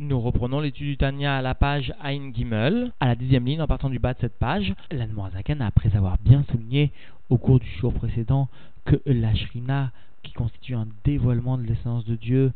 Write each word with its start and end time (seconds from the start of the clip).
Nous 0.00 0.20
reprenons 0.20 0.58
l'étude 0.58 0.88
du 0.88 0.96
Tania 0.96 1.36
à 1.36 1.42
la 1.42 1.54
page 1.54 1.94
Ein 2.02 2.32
Gimel, 2.34 2.90
à 2.98 3.06
la 3.06 3.14
dixième 3.14 3.46
ligne 3.46 3.62
en 3.62 3.68
partant 3.68 3.88
du 3.88 4.00
bas 4.00 4.12
de 4.12 4.18
cette 4.18 4.36
page. 4.40 4.74
L'Anmoazaken, 4.90 5.62
après 5.62 5.94
avoir 5.94 6.18
bien 6.18 6.44
souligné 6.50 6.90
au 7.30 7.38
cours 7.38 7.60
du 7.60 7.68
jour 7.78 7.94
précédent 7.94 8.48
que 8.84 9.00
la 9.06 9.32
Shrina, 9.36 9.92
qui 10.24 10.32
constitue 10.32 10.74
un 10.74 10.88
dévoilement 11.04 11.56
de 11.58 11.62
l'essence 11.62 12.04
de 12.06 12.16
Dieu, 12.16 12.52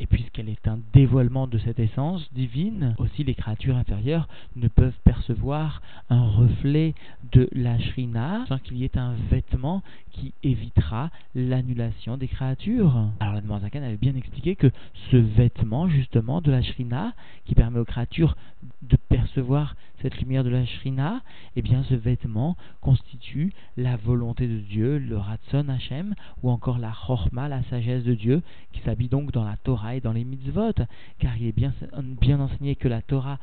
et 0.00 0.06
puisqu'elle 0.06 0.48
est 0.48 0.66
un 0.66 0.78
dévoilement 0.94 1.46
de 1.46 1.58
cette 1.58 1.78
essence 1.78 2.26
divine, 2.32 2.94
aussi 2.98 3.22
les 3.22 3.34
créatures 3.34 3.76
inférieures 3.76 4.28
ne 4.56 4.66
peuvent 4.66 4.98
percevoir 5.04 5.82
un 6.08 6.26
reflet 6.26 6.94
de 7.32 7.48
la 7.52 7.78
shrina 7.78 8.46
sans 8.48 8.58
qu'il 8.58 8.78
y 8.78 8.84
ait 8.84 8.96
un 8.96 9.12
vêtement 9.30 9.82
qui 10.12 10.32
évitera 10.42 11.10
l'annulation 11.34 12.16
des 12.16 12.28
créatures. 12.28 13.10
Alors 13.20 13.34
la 13.34 13.60
Zakan 13.60 13.82
avait 13.82 13.98
bien 13.98 14.16
expliqué 14.16 14.56
que 14.56 14.70
ce 15.10 15.16
vêtement 15.16 15.88
justement 15.88 16.40
de 16.40 16.50
la 16.50 16.62
shrina 16.62 17.12
qui 17.44 17.54
permet 17.54 17.78
aux 17.78 17.84
créatures 17.84 18.36
de 18.82 18.96
percevoir 18.96 19.76
cette 20.02 20.18
lumière 20.20 20.44
de 20.44 20.50
la 20.50 20.64
shrina, 20.64 21.22
eh 21.56 21.62
bien 21.62 21.82
ce 21.84 21.94
vêtement 21.94 22.56
constitue 22.80 23.52
la 23.76 23.96
volonté 23.96 24.46
de 24.46 24.58
Dieu, 24.58 24.98
le 24.98 25.16
Ratson 25.16 25.68
Hashem, 25.68 26.14
ou 26.42 26.50
encore 26.50 26.78
la 26.78 26.92
Chorma, 26.92 27.48
la 27.48 27.62
sagesse 27.64 28.04
de 28.04 28.14
Dieu, 28.14 28.42
qui 28.72 28.80
s'habille 28.80 29.08
donc 29.08 29.32
dans 29.32 29.44
la 29.44 29.56
Torah 29.56 29.96
et 29.96 30.00
dans 30.00 30.12
les 30.12 30.24
mitzvot, 30.24 30.72
car 31.18 31.36
il 31.36 31.46
est 31.46 31.52
bien, 31.52 31.72
bien 32.20 32.40
enseigné 32.40 32.76
que 32.76 32.88
la 32.88 33.02
Torah 33.02 33.38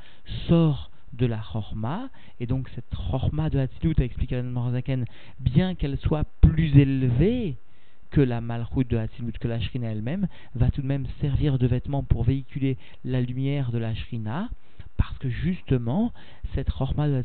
sort 0.47 0.89
de 1.13 1.25
la 1.25 1.39
Chorma, 1.39 2.09
et 2.39 2.45
donc 2.45 2.69
cette 2.75 2.93
Chorma 2.95 3.49
de 3.49 3.59
Hatzilut, 3.59 3.95
a 3.99 4.03
expliqué 4.03 4.35
à 4.35 4.43
Morzaken, 4.43 5.05
bien 5.39 5.75
qu'elle 5.75 5.97
soit 5.97 6.25
plus 6.41 6.77
élevée 6.77 7.57
que 8.09 8.21
la 8.21 8.41
Malchut 8.41 8.85
de 8.85 8.97
Hatzilut, 8.97 9.33
que 9.39 9.47
la 9.47 9.59
Shrina 9.59 9.91
elle-même, 9.91 10.27
va 10.55 10.69
tout 10.69 10.81
de 10.81 10.87
même 10.87 11.05
servir 11.21 11.57
de 11.57 11.67
vêtement 11.67 12.03
pour 12.03 12.23
véhiculer 12.23 12.77
la 13.03 13.21
lumière 13.21 13.71
de 13.71 13.77
la 13.77 13.93
Shrina, 13.95 14.49
parce 15.17 15.33
que 15.33 15.41
justement, 15.41 16.13
cette 16.53 16.69
Chorma 16.69 17.07
de 17.07 17.23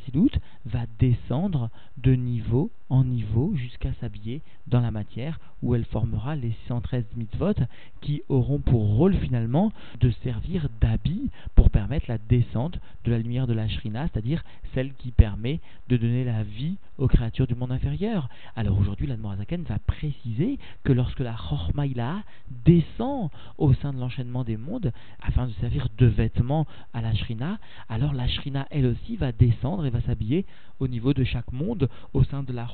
va 0.64 0.86
descendre 0.98 1.70
de 1.98 2.14
niveau 2.14 2.70
en 2.92 3.04
niveau 3.04 3.54
jusqu'à 3.54 3.94
s'habiller 3.94 4.42
dans 4.66 4.80
la 4.80 4.90
matière 4.90 5.40
où 5.62 5.74
elle 5.74 5.86
formera 5.86 6.36
les 6.36 6.52
113 6.68 7.04
mitzvot 7.16 7.54
qui 8.02 8.22
auront 8.28 8.58
pour 8.58 8.96
rôle 8.96 9.14
finalement 9.14 9.72
de 10.00 10.10
servir 10.22 10.68
d'habit 10.78 11.30
pour 11.54 11.70
permettre 11.70 12.04
la 12.08 12.18
descente 12.18 12.78
de 13.04 13.10
la 13.10 13.18
lumière 13.18 13.46
de 13.46 13.54
la 13.54 13.66
Shrina, 13.66 14.08
c'est-à-dire 14.08 14.44
celle 14.74 14.92
qui 14.94 15.10
permet 15.10 15.60
de 15.88 15.96
donner 15.96 16.24
la 16.24 16.42
vie 16.42 16.76
aux 16.98 17.08
créatures 17.08 17.46
du 17.46 17.54
monde 17.54 17.72
inférieur. 17.72 18.28
Alors 18.56 18.78
aujourd'hui, 18.78 19.06
l'Admorazaken 19.06 19.62
va 19.62 19.78
préciser 19.78 20.58
que 20.84 20.92
lorsque 20.92 21.20
la 21.20 21.34
Chormaïla 21.34 22.22
descend 22.66 23.30
au 23.56 23.72
sein 23.72 23.94
de 23.94 24.00
l'enchaînement 24.00 24.44
des 24.44 24.58
mondes 24.58 24.92
afin 25.22 25.46
de 25.46 25.52
servir 25.60 25.88
de 25.96 26.06
vêtement 26.06 26.66
à 26.92 27.00
la 27.00 27.14
Shrina, 27.14 27.58
alors 27.88 28.12
la 28.12 28.28
Shrina 28.28 28.66
elle 28.70 28.86
aussi 28.86 29.16
va 29.16 29.32
descendre 29.32 29.86
et 29.86 29.90
va 29.90 30.02
s'habiller 30.02 30.44
au 30.78 30.88
niveau 30.88 31.14
de 31.14 31.24
chaque 31.24 31.52
monde 31.52 31.88
au 32.12 32.24
sein 32.24 32.42
de 32.42 32.52
la 32.52 32.66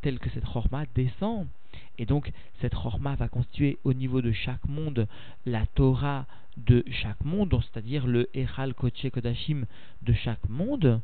Telle 0.00 0.18
que 0.18 0.30
cette 0.30 0.44
Chorma 0.44 0.84
descend. 0.94 1.46
Et 1.98 2.06
donc, 2.06 2.30
cette 2.60 2.74
Chorma 2.74 3.16
va 3.16 3.28
constituer 3.28 3.78
au 3.84 3.92
niveau 3.92 4.22
de 4.22 4.32
chaque 4.32 4.64
monde 4.66 5.08
la 5.44 5.66
Torah 5.66 6.26
de 6.56 6.84
chaque 6.90 7.24
monde, 7.24 7.60
c'est-à-dire 7.60 8.06
le 8.06 8.28
Echal 8.34 8.74
Koche 8.74 9.10
Kodashim 9.12 9.64
de 10.02 10.12
chaque 10.12 10.48
monde, 10.48 11.00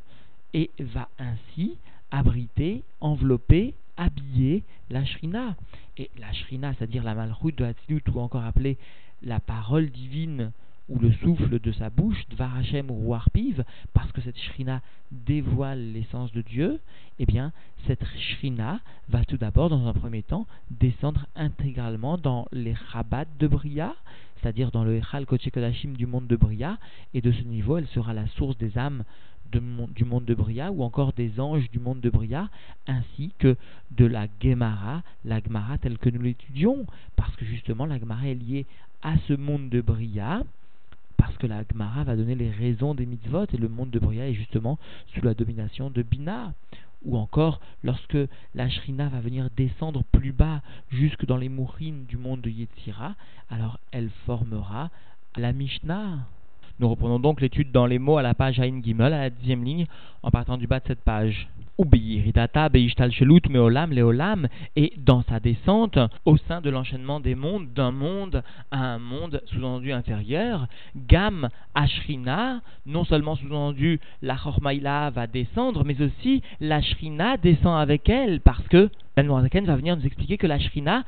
et 0.53 0.71
va 0.79 1.09
ainsi 1.19 1.77
abriter, 2.11 2.83
envelopper, 3.01 3.73
habiller 3.97 4.63
la 4.89 5.03
Shrina. 5.05 5.55
Et 5.97 6.09
la 6.17 6.31
Shrina, 6.33 6.73
c'est-à-dire 6.73 7.03
la 7.03 7.15
Malchut 7.15 7.51
de 7.51 7.65
Hatzilut, 7.65 8.03
ou 8.13 8.19
encore 8.19 8.43
appelée 8.43 8.77
la 9.21 9.39
parole 9.39 9.89
divine 9.89 10.51
ou 10.89 10.99
le 10.99 11.11
souffle 11.13 11.59
de 11.59 11.71
sa 11.71 11.89
bouche, 11.89 12.23
Dvar 12.29 12.55
Hashem 12.57 12.91
ou 12.91 13.13
Arpiv, 13.13 13.63
parce 13.93 14.11
que 14.11 14.21
cette 14.21 14.37
shrina 14.37 14.81
dévoile 15.11 15.93
l'essence 15.93 16.31
de 16.31 16.41
Dieu, 16.41 16.79
eh 17.19 17.25
bien, 17.25 17.51
cette 17.87 18.05
shrina 18.05 18.79
va 19.09 19.25
tout 19.25 19.37
d'abord, 19.37 19.69
dans 19.69 19.87
un 19.87 19.93
premier 19.93 20.21
temps, 20.21 20.45
descendre 20.69 21.25
intégralement 21.35 22.17
dans 22.17 22.47
les 22.51 22.73
rabat 22.73 23.25
de 23.39 23.47
Bria, 23.47 23.95
c'est-à-dire 24.41 24.71
dans 24.71 24.83
le 24.83 24.97
Echal 24.97 25.25
Kodashim 25.25 25.93
du 25.93 26.05
monde 26.05 26.27
de 26.27 26.35
Bria, 26.35 26.77
et 27.13 27.21
de 27.21 27.31
ce 27.31 27.41
niveau, 27.41 27.77
elle 27.77 27.87
sera 27.87 28.13
la 28.13 28.27
source 28.27 28.57
des 28.57 28.77
âmes 28.77 29.03
du 29.51 30.05
monde 30.05 30.25
de 30.25 30.33
Bria 30.33 30.71
ou 30.71 30.83
encore 30.83 31.13
des 31.13 31.39
anges 31.39 31.69
du 31.71 31.79
monde 31.79 32.01
de 32.01 32.09
Bria, 32.09 32.49
ainsi 32.87 33.31
que 33.39 33.55
de 33.91 34.05
la 34.05 34.27
Gemara, 34.41 35.01
la 35.23 35.39
Gemara 35.39 35.77
telle 35.77 35.97
que 35.97 36.09
nous 36.09 36.21
l'étudions, 36.21 36.85
parce 37.15 37.35
que 37.37 37.45
justement 37.45 37.85
la 37.85 37.97
Gemara 37.99 38.27
est 38.27 38.35
liée 38.35 38.65
à 39.01 39.17
ce 39.27 39.33
monde 39.33 39.69
de 39.69 39.81
Bria, 39.81 40.43
parce 41.25 41.37
que 41.37 41.47
la 41.47 41.63
Gemara 41.63 42.03
va 42.03 42.15
donner 42.15 42.35
les 42.35 42.51
raisons 42.51 42.93
des 42.93 43.07
mitzvot 43.07 43.47
et 43.51 43.57
le 43.57 43.67
monde 43.67 43.89
de 43.89 43.97
Bria 43.97 44.27
est 44.29 44.35
justement 44.35 44.77
sous 45.07 45.25
la 45.25 45.33
domination 45.33 45.89
de 45.89 46.03
Bina. 46.03 46.53
Ou 47.03 47.17
encore, 47.17 47.59
lorsque 47.83 48.17
la 48.53 48.69
Shrina 48.69 49.09
va 49.09 49.21
venir 49.21 49.49
descendre 49.57 50.03
plus 50.11 50.33
bas 50.33 50.61
jusque 50.91 51.25
dans 51.25 51.37
les 51.37 51.49
mourines 51.49 52.05
du 52.05 52.17
monde 52.17 52.41
de 52.41 52.51
Yetzira, 52.51 53.15
alors 53.49 53.79
elle 53.91 54.11
formera 54.27 54.91
la 55.35 55.51
Mishnah. 55.51 56.27
Nous 56.79 56.89
reprenons 56.89 57.19
donc 57.19 57.41
l'étude 57.41 57.71
dans 57.71 57.87
les 57.87 57.97
mots 57.97 58.17
à 58.17 58.21
la 58.21 58.35
page 58.35 58.59
Ain 58.59 58.83
Gimel, 58.83 59.11
à 59.11 59.21
la 59.21 59.29
dixième 59.31 59.63
ligne, 59.63 59.87
en 60.21 60.29
partant 60.29 60.57
du 60.57 60.67
bas 60.67 60.79
de 60.79 60.85
cette 60.85 61.01
page. 61.01 61.49
Et 64.75 64.93
dans 64.97 65.23
sa 65.23 65.39
descente 65.39 65.99
au 66.23 66.37
sein 66.37 66.61
de 66.61 66.69
l'enchaînement 66.69 67.19
des 67.19 67.35
mondes, 67.35 67.67
d'un 67.73 67.91
monde 67.91 68.43
à 68.71 68.93
un 68.93 68.99
monde 68.99 69.41
sous-entendu 69.47 69.91
inférieur, 69.91 70.67
Gam 70.95 71.49
Ashrina, 71.73 72.61
non 72.85 73.03
seulement 73.03 73.35
sous-entendu 73.35 73.99
la 74.21 74.35
Chormaïla 74.35 75.09
va 75.09 75.27
descendre, 75.27 75.83
mais 75.83 76.01
aussi 76.01 76.41
la 76.61 76.81
Shrina 76.81 77.37
descend 77.37 77.77
avec 77.77 78.07
elle, 78.07 78.39
parce 78.39 78.65
que 78.69 78.89
Ben 79.17 79.27
va 79.27 79.75
venir 79.75 79.97
nous 79.97 80.05
expliquer 80.05 80.37
que 80.37 80.47
la 80.47 80.59
Shrina 80.59 81.03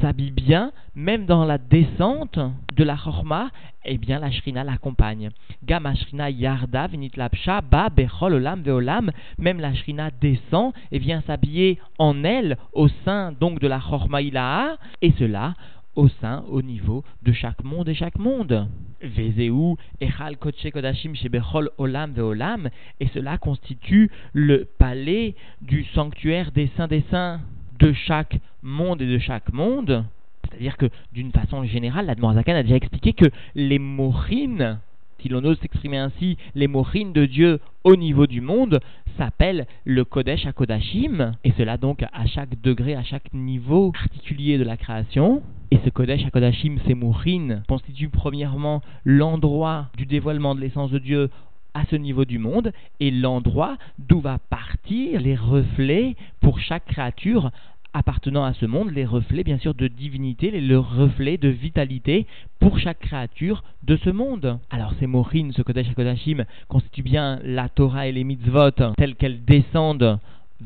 s'habille 0.00 0.30
bien, 0.30 0.72
même 0.94 1.26
dans 1.26 1.44
la 1.44 1.58
descente 1.58 2.38
de 2.74 2.84
la 2.84 2.96
chorma, 2.96 3.50
eh 3.84 3.98
bien 3.98 4.18
la 4.18 4.30
shrina 4.30 4.64
l'accompagne. 4.64 5.30
Gam 5.64 5.92
shrina 5.94 6.30
yarda 6.30 6.86
vinit 6.86 7.12
lapsha 7.16 7.60
ba 7.60 7.88
bechol 7.88 8.34
olam 8.34 8.62
veolam, 8.62 9.10
même 9.38 9.60
la 9.60 9.74
shrina 9.74 10.10
descend 10.20 10.72
et 10.90 10.98
vient 10.98 11.22
s'habiller 11.22 11.78
en 11.98 12.24
elle 12.24 12.56
au 12.72 12.88
sein 13.04 13.32
donc 13.32 13.60
de 13.60 13.68
la 13.68 13.80
chorma 13.80 14.22
ilaha, 14.22 14.76
et 15.00 15.12
cela 15.18 15.54
au 15.94 16.08
sein, 16.08 16.44
au 16.48 16.62
niveau 16.62 17.04
de 17.22 17.32
chaque 17.32 17.62
monde 17.64 17.88
et 17.88 17.94
chaque 17.94 18.18
monde. 18.18 18.68
Vezeu, 19.02 19.76
Echal 20.00 20.36
Koche 20.36 20.70
Kodashim 20.72 21.14
Shebechol 21.14 21.70
Olam 21.76 22.12
Veolam, 22.12 22.68
et 23.00 23.08
cela 23.08 23.36
constitue 23.36 24.10
le 24.32 24.64
palais 24.78 25.34
du 25.60 25.84
sanctuaire 25.94 26.52
des 26.52 26.70
saints 26.76 26.88
des 26.88 27.04
saints 27.10 27.40
de 27.82 27.92
chaque 27.92 28.38
monde 28.62 29.02
et 29.02 29.06
de 29.06 29.18
chaque 29.18 29.52
monde. 29.52 30.04
C'est-à-dire 30.44 30.76
que 30.76 30.86
d'une 31.12 31.32
façon 31.32 31.64
générale, 31.64 32.06
la 32.06 32.14
Zakan 32.14 32.54
a 32.54 32.62
déjà 32.62 32.76
expliqué 32.76 33.12
que 33.12 33.26
les 33.56 33.80
morines, 33.80 34.78
si 35.20 35.28
l'on 35.28 35.44
ose 35.44 35.58
s'exprimer 35.58 35.98
ainsi, 35.98 36.36
les 36.54 36.68
morines 36.68 37.12
de 37.12 37.26
Dieu 37.26 37.58
au 37.82 37.96
niveau 37.96 38.28
du 38.28 38.40
monde 38.40 38.80
s'appellent 39.18 39.66
le 39.84 40.04
Kodesh 40.04 40.46
à 40.46 40.52
Kodashim, 40.52 41.32
et 41.42 41.52
cela 41.58 41.76
donc 41.76 42.04
à 42.04 42.26
chaque 42.26 42.60
degré, 42.60 42.94
à 42.94 43.02
chaque 43.02 43.34
niveau 43.34 43.90
particulier 43.90 44.58
de 44.58 44.64
la 44.64 44.76
création. 44.76 45.42
Et 45.72 45.78
ce 45.84 45.90
Kodesh 45.90 46.24
à 46.24 46.30
Kodashim, 46.30 46.78
ces 46.86 46.94
morines, 46.94 47.64
constituent 47.68 48.10
premièrement 48.10 48.80
l'endroit 49.04 49.88
du 49.96 50.06
dévoilement 50.06 50.54
de 50.54 50.60
l'essence 50.60 50.92
de 50.92 50.98
Dieu 50.98 51.30
à 51.74 51.84
ce 51.86 51.96
niveau 51.96 52.24
du 52.24 52.38
monde 52.38 52.72
et 53.00 53.10
l'endroit 53.10 53.76
d'où 53.98 54.20
va 54.20 54.38
partir 54.38 55.20
les 55.20 55.34
reflets 55.34 56.16
pour 56.40 56.58
chaque 56.60 56.84
créature 56.86 57.50
appartenant 57.94 58.44
à 58.44 58.54
ce 58.54 58.66
monde, 58.66 58.90
les 58.90 59.04
reflets 59.04 59.44
bien 59.44 59.58
sûr 59.58 59.74
de 59.74 59.88
divinité, 59.88 60.50
les 60.50 60.76
reflets 60.76 61.36
de 61.36 61.48
vitalité 61.48 62.26
pour 62.58 62.78
chaque 62.78 63.00
créature 63.00 63.62
de 63.82 63.96
ce 63.96 64.10
monde. 64.10 64.58
Alors 64.70 64.94
ces 64.98 65.06
morines, 65.06 65.52
ce 65.52 65.62
Kodesh 65.62 65.92
Kodashim, 65.94 66.44
constituent 66.68 67.02
bien 67.02 67.40
la 67.44 67.68
Torah 67.68 68.06
et 68.06 68.12
les 68.12 68.24
mitzvot 68.24 68.70
telles 68.96 69.16
qu'elles 69.16 69.44
descendent 69.44 70.18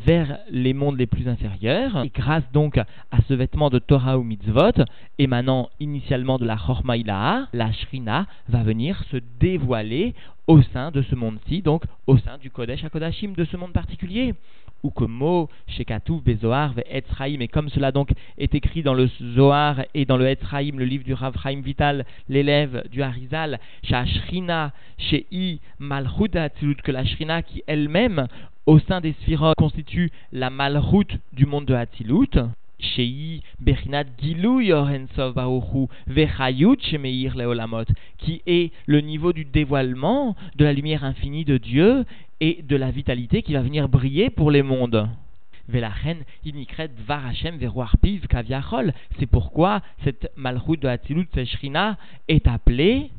vers 0.04 0.38
les 0.50 0.74
mondes 0.74 0.98
les 0.98 1.06
plus 1.06 1.28
inférieurs. 1.28 2.04
Et 2.04 2.10
grâce 2.14 2.44
donc 2.52 2.78
à 2.78 3.18
ce 3.28 3.34
vêtement 3.34 3.70
de 3.70 3.78
Torah 3.78 4.18
ou 4.18 4.22
mitzvot, 4.22 4.84
émanant 5.18 5.70
initialement 5.80 6.38
de 6.38 6.44
la 6.44 6.56
Chormaïla, 6.56 7.48
la 7.52 7.72
Shrina 7.72 8.26
va 8.48 8.62
venir 8.62 9.02
se 9.10 9.18
dévoiler 9.40 10.14
au 10.46 10.62
sein 10.62 10.90
de 10.90 11.02
ce 11.02 11.14
monde-ci, 11.14 11.62
donc 11.62 11.84
au 12.06 12.18
sein 12.18 12.38
du 12.38 12.50
Kodesh 12.50 12.84
HaKodashim 12.84 13.32
de 13.32 13.44
ce 13.44 13.56
monde 13.56 13.72
particulier. 13.72 14.34
Ou 14.82 14.90
que 14.90 15.04
mot, 15.04 15.48
Shekatouf, 15.66 16.22
Bezoar, 16.22 16.74
Etzraïm, 16.88 17.42
et 17.42 17.48
comme 17.48 17.70
cela 17.70 17.90
donc 17.90 18.10
est 18.38 18.54
écrit 18.54 18.82
dans 18.82 18.94
le 18.94 19.08
Zohar 19.34 19.80
et 19.94 20.04
dans 20.04 20.18
le 20.18 20.28
Etzraïm, 20.28 20.78
le 20.78 20.84
livre 20.84 21.02
du 21.02 21.14
Rav 21.14 21.34
Vital, 21.64 22.04
l'élève 22.28 22.84
du 22.90 23.02
Harizal, 23.02 23.58
Shashrina, 23.82 24.72
Shei, 24.98 25.60
que 25.80 26.92
la 26.92 27.04
Shrina 27.04 27.42
qui 27.42 27.64
elle-même 27.66 28.28
au 28.66 28.80
sein 28.80 29.00
des 29.00 29.12
sphirotes 29.22 29.56
constitue 29.56 30.10
la 30.32 30.50
malroute 30.50 31.16
du 31.32 31.46
monde 31.46 31.66
de 31.66 31.74
Hatzilut, 31.74 32.38
Shei 32.78 33.42
Baruchu 35.34 35.86
Vechayut 36.06 36.76
Shemeir 36.82 37.34
qui 38.18 38.42
est 38.46 38.72
le 38.86 39.00
niveau 39.00 39.32
du 39.32 39.44
dévoilement 39.44 40.36
de 40.56 40.64
la 40.64 40.72
lumière 40.72 41.04
infinie 41.04 41.44
de 41.44 41.56
Dieu 41.58 42.04
et 42.40 42.62
de 42.62 42.76
la 42.76 42.90
vitalité 42.90 43.42
qui 43.42 43.54
va 43.54 43.62
venir 43.62 43.88
briller 43.88 44.30
pour 44.30 44.50
les 44.50 44.62
mondes. 44.62 45.08
Velachen 45.68 46.18
inikret 46.44 46.90
piv. 48.02 48.26
C'est 49.18 49.26
pourquoi 49.26 49.80
cette 50.04 50.30
malchut 50.36 50.76
de 50.76 50.88
Hatzilut 50.88 51.28
Seshrina 51.34 51.96
est 52.28 52.46
appelée 52.46 53.10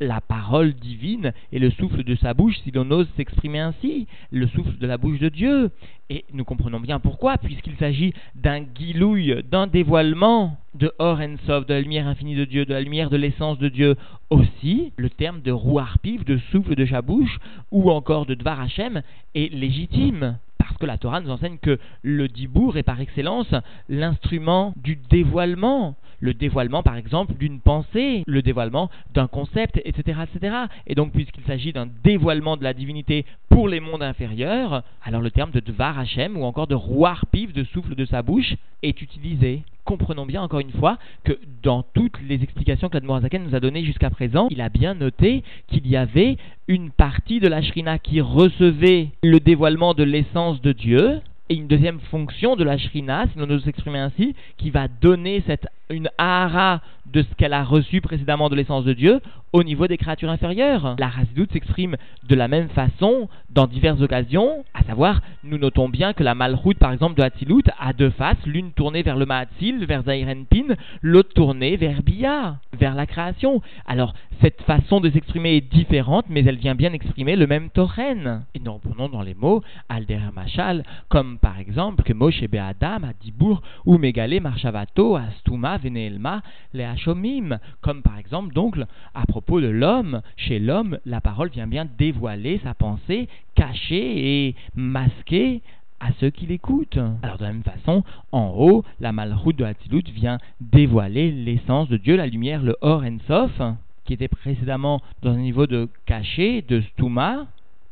la 0.00 0.20
parole 0.20 0.74
divine 0.74 1.32
et 1.52 1.58
le 1.58 1.70
souffle 1.70 2.04
de 2.04 2.14
sa 2.16 2.34
bouche, 2.34 2.56
si 2.64 2.70
l'on 2.70 2.90
ose 2.90 3.08
s'exprimer 3.16 3.60
ainsi, 3.60 4.06
le 4.30 4.46
souffle 4.48 4.78
de 4.78 4.86
la 4.86 4.98
bouche 4.98 5.18
de 5.18 5.28
Dieu. 5.28 5.70
Et 6.10 6.24
nous 6.32 6.44
comprenons 6.44 6.80
bien 6.80 7.00
pourquoi, 7.00 7.38
puisqu'il 7.38 7.76
s'agit 7.76 8.12
d'un 8.34 8.60
guilouille, 8.60 9.42
d'un 9.50 9.66
dévoilement 9.66 10.58
de 10.74 10.92
Or 10.98 11.20
Ensof, 11.20 11.66
de 11.66 11.74
la 11.74 11.80
lumière 11.80 12.06
infinie 12.06 12.36
de 12.36 12.44
Dieu, 12.44 12.64
de 12.64 12.72
la 12.72 12.80
lumière 12.80 13.10
de 13.10 13.16
l'essence 13.16 13.58
de 13.58 13.68
Dieu. 13.68 13.96
Aussi, 14.30 14.92
le 14.96 15.10
terme 15.10 15.40
de 15.40 15.50
Rouarpiv, 15.50 16.24
de 16.24 16.38
souffle 16.52 16.74
de 16.74 16.86
sa 16.86 17.02
bouche, 17.02 17.38
ou 17.70 17.90
encore 17.90 18.26
de 18.26 18.34
Dvar 18.34 18.60
Hashem, 18.60 19.02
est 19.34 19.52
légitime 19.52 20.38
parce 20.58 20.78
que 20.78 20.86
la 20.86 20.98
Torah 20.98 21.20
nous 21.20 21.30
enseigne 21.30 21.58
que 21.58 21.78
le 22.02 22.28
dibour 22.28 22.76
est 22.76 22.82
par 22.82 23.00
excellence 23.00 23.54
l'instrument 23.88 24.74
du 24.76 24.96
dévoilement. 25.08 25.96
Le 26.20 26.34
dévoilement, 26.34 26.82
par 26.82 26.96
exemple, 26.96 27.34
d'une 27.34 27.60
pensée, 27.60 28.22
le 28.26 28.42
dévoilement 28.42 28.90
d'un 29.14 29.26
concept, 29.26 29.80
etc., 29.84 30.20
etc. 30.22 30.56
Et 30.86 30.94
donc, 30.94 31.12
puisqu'il 31.12 31.44
s'agit 31.44 31.72
d'un 31.72 31.88
dévoilement 32.04 32.56
de 32.56 32.64
la 32.64 32.74
divinité 32.74 33.24
pour 33.48 33.68
les 33.68 33.80
mondes 33.80 34.02
inférieurs, 34.02 34.82
alors 35.04 35.20
le 35.20 35.30
terme 35.30 35.50
de 35.50 35.60
Dvar 35.60 35.98
Hashem 35.98 36.36
ou 36.36 36.44
encore 36.44 36.66
de 36.66 36.74
Roar 36.74 37.26
Piv, 37.26 37.52
de 37.52 37.64
souffle 37.64 37.94
de 37.94 38.04
sa 38.04 38.22
bouche, 38.22 38.54
est 38.82 39.00
utilisé. 39.00 39.62
Comprenons 39.84 40.26
bien 40.26 40.42
encore 40.42 40.60
une 40.60 40.72
fois 40.72 40.98
que 41.24 41.38
dans 41.62 41.84
toutes 41.94 42.20
les 42.28 42.42
explications 42.42 42.88
que 42.88 42.94
l'Admorazaken 42.94 43.44
nous 43.44 43.54
a 43.54 43.60
données 43.60 43.84
jusqu'à 43.84 44.10
présent, 44.10 44.48
il 44.50 44.60
a 44.60 44.68
bien 44.68 44.94
noté 44.94 45.44
qu'il 45.68 45.86
y 45.86 45.96
avait 45.96 46.36
une 46.68 46.90
partie 46.90 47.40
de 47.40 47.48
la 47.48 47.62
Shrina 47.62 47.98
qui 47.98 48.20
recevait 48.20 49.10
le 49.22 49.38
dévoilement 49.38 49.94
de 49.94 50.02
l'essence 50.02 50.60
de 50.60 50.72
Dieu, 50.72 51.20
et 51.48 51.54
une 51.54 51.68
deuxième 51.68 52.00
fonction 52.00 52.56
de 52.56 52.64
la 52.64 52.76
Shrina, 52.76 53.26
si 53.32 53.38
l'on 53.38 53.46
nous 53.46 53.60
s'exprimer 53.60 53.98
ainsi, 53.98 54.34
qui 54.56 54.70
va 54.70 54.88
donner 54.88 55.42
cette, 55.46 55.66
une 55.90 56.10
ahara 56.18 56.80
de 57.06 57.22
ce 57.22 57.34
qu'elle 57.36 57.52
a 57.52 57.62
reçu 57.62 58.00
précédemment 58.00 58.48
de 58.48 58.56
l'essence 58.56 58.84
de 58.84 58.92
Dieu 58.92 59.20
au 59.56 59.62
niveau 59.62 59.86
des 59.86 59.96
créatures 59.96 60.28
inférieures. 60.28 60.96
La 60.98 61.08
Razidout 61.08 61.50
s'exprime 61.50 61.96
de 62.28 62.34
la 62.34 62.46
même 62.46 62.68
façon 62.68 63.30
dans 63.48 63.66
diverses 63.66 64.02
occasions, 64.02 64.66
à 64.74 64.82
savoir, 64.82 65.22
nous 65.44 65.56
notons 65.56 65.88
bien 65.88 66.12
que 66.12 66.22
la 66.22 66.34
Malchut, 66.34 66.74
par 66.74 66.92
exemple, 66.92 67.14
de 67.14 67.22
Hatzilut 67.22 67.62
a 67.78 67.94
deux 67.94 68.10
faces, 68.10 68.44
l'une 68.44 68.72
tournée 68.72 69.02
vers 69.02 69.16
le 69.16 69.24
Mahatzil, 69.24 69.86
vers 69.86 70.02
Zairenpin, 70.02 70.74
l'autre 71.00 71.32
tournée 71.32 71.78
vers 71.78 72.02
Bia, 72.02 72.58
vers 72.78 72.94
la 72.94 73.06
création. 73.06 73.62
Alors, 73.86 74.12
cette 74.42 74.60
façon 74.60 75.00
de 75.00 75.08
s'exprimer 75.08 75.56
est 75.56 75.72
différente, 75.72 76.26
mais 76.28 76.44
elle 76.44 76.58
vient 76.58 76.74
bien 76.74 76.92
exprimer 76.92 77.34
le 77.34 77.46
même 77.46 77.70
Toren. 77.70 78.44
Et 78.54 78.58
nous 78.58 78.74
reprenons 78.74 79.08
dans 79.08 79.22
les 79.22 79.32
mots 79.32 79.62
Alder 79.88 80.20
Machal, 80.34 80.82
comme 81.08 81.38
par 81.38 81.58
exemple 81.58 82.02
que 82.02 82.12
Moshe 82.12 82.44
Be'adam, 82.44 83.04
Adibour, 83.04 83.62
ou 83.86 83.96
Megale 83.96 84.40
Marshavato, 84.40 85.16
Astuma, 85.16 85.78
Veneelma, 85.78 86.42
Leachomim, 86.74 87.58
comme 87.80 88.02
par 88.02 88.18
exemple 88.18 88.52
donc 88.52 88.76
à 89.14 89.24
propos 89.26 89.45
de 89.48 89.68
l'homme, 89.68 90.20
chez 90.36 90.58
l'homme, 90.58 90.98
la 91.06 91.20
parole 91.20 91.50
vient 91.50 91.66
bien 91.66 91.86
dévoiler 91.98 92.60
sa 92.62 92.74
pensée, 92.74 93.28
cachée 93.54 94.46
et 94.46 94.54
masquée 94.74 95.62
à 96.00 96.08
ceux 96.20 96.30
qui 96.30 96.46
l'écoutent. 96.46 96.98
Alors 97.22 97.38
de 97.38 97.44
la 97.44 97.52
même 97.52 97.62
façon, 97.62 98.04
en 98.32 98.52
haut, 98.56 98.84
la 99.00 99.12
malroute 99.12 99.56
de 99.56 99.64
Hatzilut 99.64 100.04
vient 100.12 100.38
dévoiler 100.60 101.30
l'essence 101.30 101.88
de 101.88 101.96
Dieu, 101.96 102.16
la 102.16 102.26
lumière, 102.26 102.62
le 102.62 102.76
Or 102.82 103.02
Ensof, 103.02 103.62
qui 104.04 104.12
était 104.12 104.28
précédemment 104.28 105.00
dans 105.22 105.32
un 105.32 105.38
niveau 105.38 105.66
de 105.66 105.88
caché, 106.04 106.62
de 106.62 106.80
Stuma, 106.80 107.46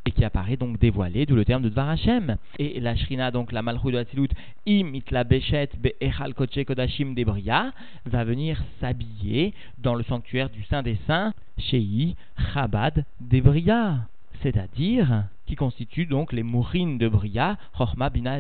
et 0.07 0.11
qui 0.11 0.25
apparaît 0.25 0.57
donc 0.57 0.79
dévoilé, 0.79 1.27
d'où 1.27 1.35
le 1.35 1.45
terme 1.45 1.63
de 1.63 1.69
Dvar 1.69 1.89
Hashem. 1.89 2.37
Et 2.59 2.81
la 2.81 2.95
Shrina, 2.97 3.31
donc 3.31 3.53
la 3.53 3.63
Malchut 3.63 3.93
de 3.93 3.99
Hatzilut, 3.99 4.29
im 4.67 4.95
itla 4.95 5.25
bechet 5.25 5.71
be'echal 5.79 6.35
koche 6.35 6.65
kodashim 6.65 7.15
debria, 7.15 7.73
va 8.05 8.25
venir 8.25 8.63
s'habiller 8.81 9.55
dans 9.79 9.95
le 9.95 10.05
sanctuaire 10.05 10.51
du 10.51 10.63
Saint 10.65 10.83
des 10.83 10.99
Saints, 11.07 11.33
Shei 11.59 12.17
Chabad 12.53 13.05
debria, 13.21 14.01
c'est-à-dire 14.43 15.25
qui 15.47 15.57
constitue 15.57 16.07
donc 16.07 16.33
les 16.33 16.43
mourines 16.43 16.99
de 16.99 17.09
Bria, 17.09 17.57
Chochma 17.77 18.11
Bina 18.11 18.39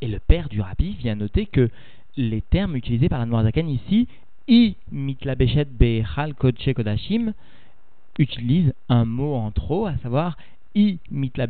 Et 0.00 0.08
le 0.08 0.18
père 0.18 0.48
du 0.48 0.60
rabbi 0.60 0.94
vient 0.94 1.14
noter 1.14 1.46
que 1.46 1.70
les 2.16 2.42
termes 2.42 2.76
utilisés 2.76 3.08
par 3.08 3.18
la 3.18 3.26
Noirzakan 3.26 3.66
ici, 3.66 4.08
i 4.48 4.76
mitla 4.90 5.34
bechet 5.34 5.66
be'echal 5.66 6.34
koche 6.34 6.74
kodashim, 6.74 7.32
utilisent 8.18 8.74
un 8.88 9.04
mot 9.04 9.34
en 9.34 9.50
trop, 9.50 9.86
à 9.86 9.96
savoir 9.98 10.36
i 10.74 10.98
mit 11.10 11.32
la. 11.36 11.46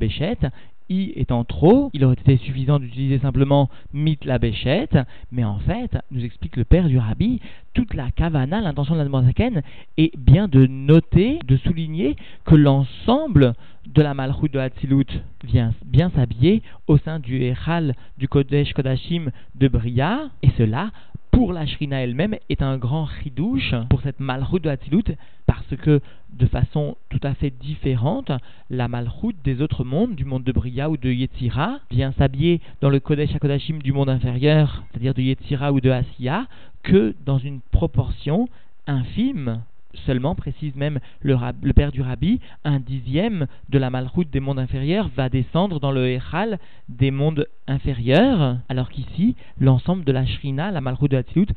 I 0.89 1.13
étant 1.17 1.45
trop, 1.45 1.91
il 1.95 2.05
aurait 2.05 2.17
été 2.21 2.37
suffisant 2.37 2.79
d'utiliser 2.79 3.19
simplement 3.19 3.71
mit 3.95 4.19
la 4.25 4.39
béchette, 4.39 4.99
mais 5.31 5.45
en 5.45 5.59
fait, 5.59 5.97
nous 6.11 6.23
explique 6.23 6.57
le 6.57 6.65
père 6.65 6.89
du 6.89 6.99
rabbi, 6.99 7.41
toute 7.73 7.95
la 7.95 8.11
kavana, 8.11 8.61
l'intention 8.61 8.95
de 8.95 9.01
la 9.01 9.23
Zaken, 9.23 9.63
est 9.97 10.15
bien 10.19 10.49
de 10.49 10.67
noter, 10.67 11.39
de 11.47 11.57
souligner 11.57 12.17
que 12.45 12.57
l'ensemble 12.57 13.55
de 13.87 14.03
la 14.03 14.13
malchut 14.13 14.51
de 14.51 14.59
Hatzilut 14.59 15.07
vient 15.45 15.73
bien 15.87 16.11
s'habiller 16.11 16.63
au 16.89 16.99
sein 16.99 17.21
du 17.21 17.43
Echal 17.43 17.95
du 18.19 18.29
Kodesh 18.29 18.75
Kodashim 18.75 19.31
de 19.55 19.69
Bria, 19.69 20.31
et 20.43 20.51
cela 20.59 20.91
pour 21.33 21.53
la 21.53 21.67
Shrina 21.67 22.03
elle-même 22.03 22.37
est 22.51 22.63
un 22.63 22.77
grand 22.77 23.05
ridouche 23.05 23.75
pour 23.91 24.03
cette 24.03 24.21
malchut 24.21 24.61
de 24.61 24.69
Hatzilut 24.69 25.17
parce 25.47 25.75
que 25.77 26.01
de 26.31 26.47
façon 26.47 26.97
tout 27.09 27.21
à 27.23 27.35
fait 27.35 27.51
différente, 27.51 28.31
la 28.71 28.87
malchut 28.87 29.35
des 29.43 29.61
autres 29.61 29.83
mondes, 29.83 30.15
du 30.15 30.25
monde 30.25 30.45
de 30.45 30.53
Bria 30.53 30.89
ou 30.91 30.97
de 30.97 31.11
Yetzira, 31.11 31.81
vient 31.91 32.13
s'habiller 32.13 32.61
dans 32.81 32.91
le 32.91 33.01
Kodesh 33.01 33.35
HaKodashim 33.35 33.79
du 33.79 33.93
monde 33.93 34.11
inférieur, 34.11 34.85
c'est-à-dire 34.91 35.15
de 35.15 35.23
Yetzira 35.23 35.73
ou 35.73 35.81
de 35.81 35.91
Asiya, 35.91 36.47
que 36.83 37.15
dans 37.25 37.39
une 37.39 37.61
proportion 37.71 38.49
infime 38.87 39.63
seulement, 40.07 40.35
précise 40.35 40.75
même 40.75 41.01
le, 41.21 41.73
père 41.73 41.93
du 41.93 42.03
rabbi, 42.03 42.41
un 42.65 42.81
dixième 42.81 43.47
de 43.69 43.79
la 43.79 43.91
malroute 43.91 44.31
des 44.31 44.41
mondes 44.41 44.59
inférieurs 44.59 45.09
va 45.17 45.29
descendre 45.29 45.81
dans 45.81 45.93
le 45.93 46.09
Echal 46.09 46.59
des 46.89 47.11
mondes 47.11 47.47
inférieurs, 47.67 48.59
alors 48.69 48.91
qu'ici, 48.91 49.37
l'ensemble 49.61 50.05
de 50.05 50.13
la 50.13 50.27
Shrina, 50.27 50.71
la 50.71 50.81
malroute 50.81 51.11
de 51.11 51.17
Hatzilut, 51.17 51.49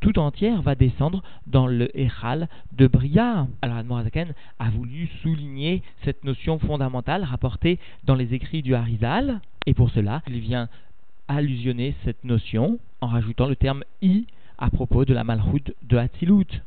tout 0.00 0.18
entière 0.18 0.62
va 0.62 0.74
descendre 0.74 1.22
dans 1.46 1.66
le 1.66 1.90
Echal 1.98 2.48
de 2.72 2.86
Bria. 2.86 3.48
Alors 3.62 3.78
Admorazaken 3.78 4.32
a 4.58 4.70
voulu 4.70 5.08
souligner 5.22 5.82
cette 6.04 6.24
notion 6.24 6.58
fondamentale 6.58 7.24
rapportée 7.24 7.78
dans 8.04 8.14
les 8.14 8.34
écrits 8.34 8.62
du 8.62 8.74
Harizal, 8.74 9.40
et 9.66 9.74
pour 9.74 9.90
cela, 9.90 10.22
il 10.28 10.38
vient 10.38 10.68
allusionner 11.26 11.94
cette 12.04 12.24
notion 12.24 12.78
en 13.00 13.08
rajoutant 13.08 13.46
le 13.46 13.56
terme 13.56 13.84
i 14.00 14.26
à 14.56 14.70
propos 14.70 15.04
de 15.04 15.14
la 15.14 15.24
malroute 15.24 15.72
de 15.82 15.96
Hatzilut 15.96 16.62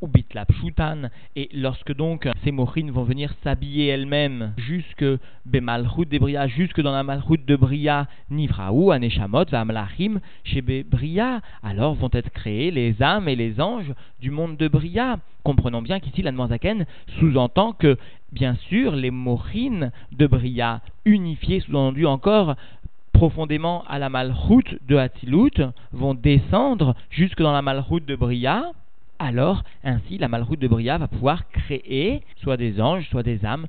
ou 0.00 0.08
bitlapshutan, 0.08 1.10
et 1.36 1.48
lorsque 1.52 1.94
donc 1.94 2.28
ces 2.42 2.52
mochines 2.52 2.90
vont 2.90 3.04
venir 3.04 3.32
s'habiller 3.42 3.88
elles-mêmes 3.88 4.52
jusque 4.56 5.04
de 5.04 6.18
Bria, 6.18 6.46
jusque 6.46 6.80
dans 6.80 6.92
la 6.92 7.02
malchut 7.02 7.38
de 7.46 7.56
Bria, 7.56 8.06
nivraou, 8.30 8.92
aneshamot, 8.92 9.44
vamlachim, 9.50 10.20
chez 10.44 10.62
Bria, 10.62 11.40
alors 11.62 11.94
vont 11.94 12.10
être 12.12 12.30
créés 12.30 12.70
les 12.70 13.02
âmes 13.02 13.28
et 13.28 13.36
les 13.36 13.60
anges 13.60 13.92
du 14.20 14.30
monde 14.30 14.56
de 14.56 14.68
Bria. 14.68 15.18
Comprenons 15.42 15.82
bien 15.82 16.00
qu'ici 16.00 16.22
la 16.22 16.32
Zaken 16.32 16.86
sous-entend 17.18 17.72
que, 17.72 17.96
bien 18.32 18.54
sûr, 18.68 18.94
les 18.94 19.10
mochines 19.10 19.90
de 20.12 20.26
Bria, 20.26 20.80
unifiées, 21.04 21.60
sous-entendu 21.60 22.06
encore, 22.06 22.56
profondément 23.12 23.84
à 23.86 23.98
la 23.98 24.08
malchut 24.08 24.78
de 24.88 24.96
Hatzilut, 24.96 25.60
vont 25.92 26.14
descendre 26.14 26.94
jusque 27.10 27.42
dans 27.42 27.52
la 27.52 27.62
malchut 27.62 28.00
de 28.06 28.16
Bria, 28.16 28.72
alors 29.20 29.62
ainsi 29.84 30.18
la 30.18 30.28
malroute 30.28 30.58
de 30.58 30.66
Bria 30.66 30.98
va 30.98 31.06
pouvoir 31.06 31.48
créer 31.50 32.22
soit 32.42 32.56
des 32.56 32.80
anges, 32.80 33.08
soit 33.10 33.22
des 33.22 33.44
âmes 33.44 33.66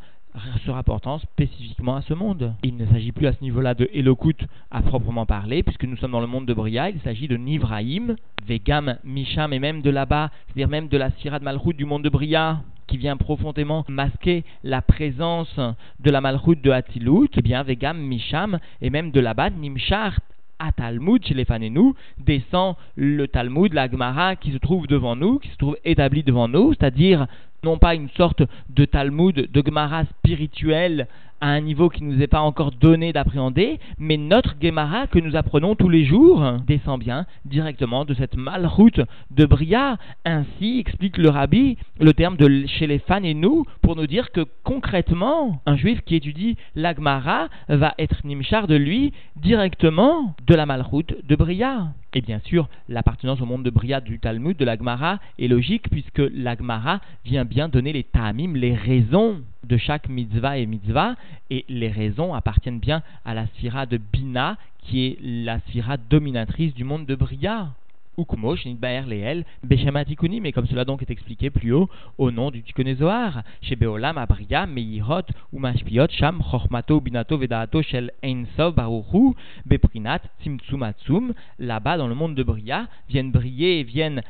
se 0.65 0.72
rapportant 0.72 1.20
spécifiquement 1.20 1.98
à 1.98 2.01
ce 2.01 2.13
monde. 2.13 2.53
Il 2.63 2.77
ne 2.77 2.86
s'agit 2.86 3.12
plus 3.12 3.27
à 3.27 3.34
ce 3.34 3.43
niveau-là 3.43 3.74
de 3.74 3.89
Elokut 3.93 4.48
à 4.72 4.81
proprement 4.81 5.25
parler, 5.25 5.62
puisque 5.62 5.84
nous 5.84 5.98
sommes 5.98 6.13
dans 6.13 6.22
le 6.22 6.27
monde 6.27 6.46
de 6.46 6.53
Bria, 6.53 6.89
il 6.89 7.01
s'agit 7.01 7.27
de 7.27 7.36
Nivraïm, 7.36 8.15
Vegam, 8.48 8.96
Misham 9.03 9.51
et 9.51 9.60
même 9.60 9.81
de 9.81 9.89
là-bas, 9.89 10.31
c'est-à-dire 10.48 10.70
même 10.70 10.88
de 10.88 10.98
la 10.98 11.12
Syrah 11.12 11.39
de 11.39 11.43
Malchut 11.43 11.74
du 11.74 11.84
monde 11.84 12.03
de 12.03 12.10
Bria, 12.10 12.62
qui 12.88 12.96
vient 12.98 13.17
profondément 13.17 13.84
masquer 13.89 14.46
la 14.63 14.81
présence 14.81 15.60
de 16.00 16.12
la 16.12 16.22
Malchut 16.22 16.55
de 16.55 16.72
Hatilut, 16.72 17.29
eh 17.36 17.41
bien 17.41 17.63
Vegam, 17.63 17.98
Misham 17.98 18.60
et 18.81 18.89
même 18.89 19.12
de 19.12 19.20
là-bas, 19.20 19.50
Nimshar, 19.50 20.17
à 20.62 20.72
Talmud 20.72 21.25
chez 21.25 21.34
les 21.34 21.46
Fanenu, 21.46 21.94
descend 22.20 22.75
le 22.96 23.27
Talmud, 23.27 23.74
la 23.74 23.89
Gemara 23.89 24.36
qui 24.36 24.51
se 24.51 24.58
trouve 24.58 24.86
devant 24.86 25.15
nous, 25.15 25.39
qui 25.39 25.50
se 25.50 25.58
trouve 25.58 25.77
établi 25.84 26.24
devant 26.24 26.48
nous, 26.48 26.74
c'est-à-dire 26.74 27.27
non 27.63 27.77
pas 27.77 27.96
une 27.96 28.10
sorte 28.10 28.44
de 28.70 28.86
Talmud, 28.86 29.51
de 29.51 29.63
Gemara 29.65 30.06
spirituel 30.06 31.08
à 31.42 31.50
un 31.50 31.62
niveau 31.62 31.90
qui 31.90 32.04
ne 32.04 32.14
nous 32.14 32.22
est 32.22 32.28
pas 32.28 32.42
encore 32.42 32.72
donné 32.72 33.12
d'appréhender, 33.12 33.80
mais 33.98 34.18
notre 34.18 34.56
Gemara 34.62 35.08
que 35.08 35.20
nous 35.20 35.36
apprenons 35.36 35.76
tous 35.76 35.90
les 35.90 36.06
jours 36.06 36.44
descend 36.66 37.00
bien 37.00 37.26
directement 37.46 38.06
de 38.06 38.14
cette 38.14 38.36
malroute 38.36 39.02
de 39.32 39.46
Bria. 39.46 39.98
Ainsi 40.24 40.80
explique 40.80 41.18
le 41.18 41.30
rabbi 41.30 41.78
le 42.00 42.14
terme 42.14 42.38
de 42.38 42.66
chez 42.68 42.88
les 42.88 43.00
fans 43.00 43.24
et 43.24 43.34
nous 43.34 43.66
pour 43.82 43.96
nous 43.96 44.08
dire 44.08 44.32
que 44.32 44.46
concrètement, 44.64 45.62
un 45.66 45.76
juif 45.76 46.02
qui 46.06 46.16
étudie 46.16 46.58
l'Agmara 46.76 47.50
va 47.68 47.96
être 47.98 48.26
nimchar 48.26 48.68
de 48.68 48.76
lui 48.76 49.12
directement 49.36 50.36
de 50.46 50.56
la 50.56 50.66
malroute 50.68 51.16
de 51.28 51.36
Bria. 51.36 51.88
Et 52.14 52.22
bien 52.22 52.42
sûr, 52.44 52.68
l'appartenance 52.90 53.40
au 53.40 53.46
monde 53.46 53.64
de 53.64 53.70
Bria 53.70 54.02
du 54.02 54.20
Talmud, 54.20 54.58
de 54.58 54.66
l'Agmara, 54.66 55.20
est 55.40 55.48
logique 55.48 55.90
puisque 55.90 56.22
l'Agmara 56.34 57.00
vient 57.24 57.46
bien 57.46 57.70
donner 57.70 57.94
les 57.94 58.04
ta'amim, 58.04 58.54
les 58.56 58.76
raisons 58.76 59.38
de 59.63 59.77
chaque 59.77 60.10
mitzvah 60.10 60.58
et 60.58 60.65
mitzvah, 60.65 61.15
et 61.50 61.65
les 61.70 61.89
raisons 61.89 62.34
appartiennent 62.34 62.80
bien 62.80 63.03
à 63.25 63.34
la 63.34 63.48
sphira 63.48 63.86
de 63.86 63.98
Bina, 63.98 64.58
qui 64.80 65.06
est 65.06 65.18
la 65.22 65.60
sphira 65.62 65.98
dominatrice 65.98 66.74
du 66.74 66.84
monde 66.84 67.06
de 67.06 67.15
Bria. 67.15 67.70
Ukmo, 68.18 68.56
Shnitbaer 68.56 69.06
Leel, 69.08 69.46
Beshamatikunim, 69.63 70.44
mais 70.44 70.51
comme 70.51 70.68
cela 70.68 70.84
donc 70.84 71.01
est 71.01 71.10
expliqué 71.10 71.50
plus 71.50 71.72
haut 71.72 71.89
au 72.18 72.30
nom 72.30 72.51
du 72.51 72.62
Tikonezoar, 72.62 73.44
chez 73.62 73.75
Beolam, 73.75 74.18
Abria, 74.18 74.68
Meirot, 74.68 75.22
Umashpiot, 75.53 76.08
Sham, 76.10 76.41
Chochmato, 76.44 77.00
Binato, 77.00 77.38
Vedato, 77.38 77.82
Shel 77.82 78.12
Einsov, 78.24 78.75
Baruchu, 78.75 79.34
Beprinat, 79.65 80.20
Tzimtsumatsum, 80.41 81.34
là-bas 81.58 81.98
dans 81.98 82.08
le 82.08 82.15
monde 82.15 82.36
de 82.36 82.44
Bria, 82.44 82.88
viennent 83.10 83.32
briller 83.32 83.80
et 83.80 83.84
viennent 83.84 84.22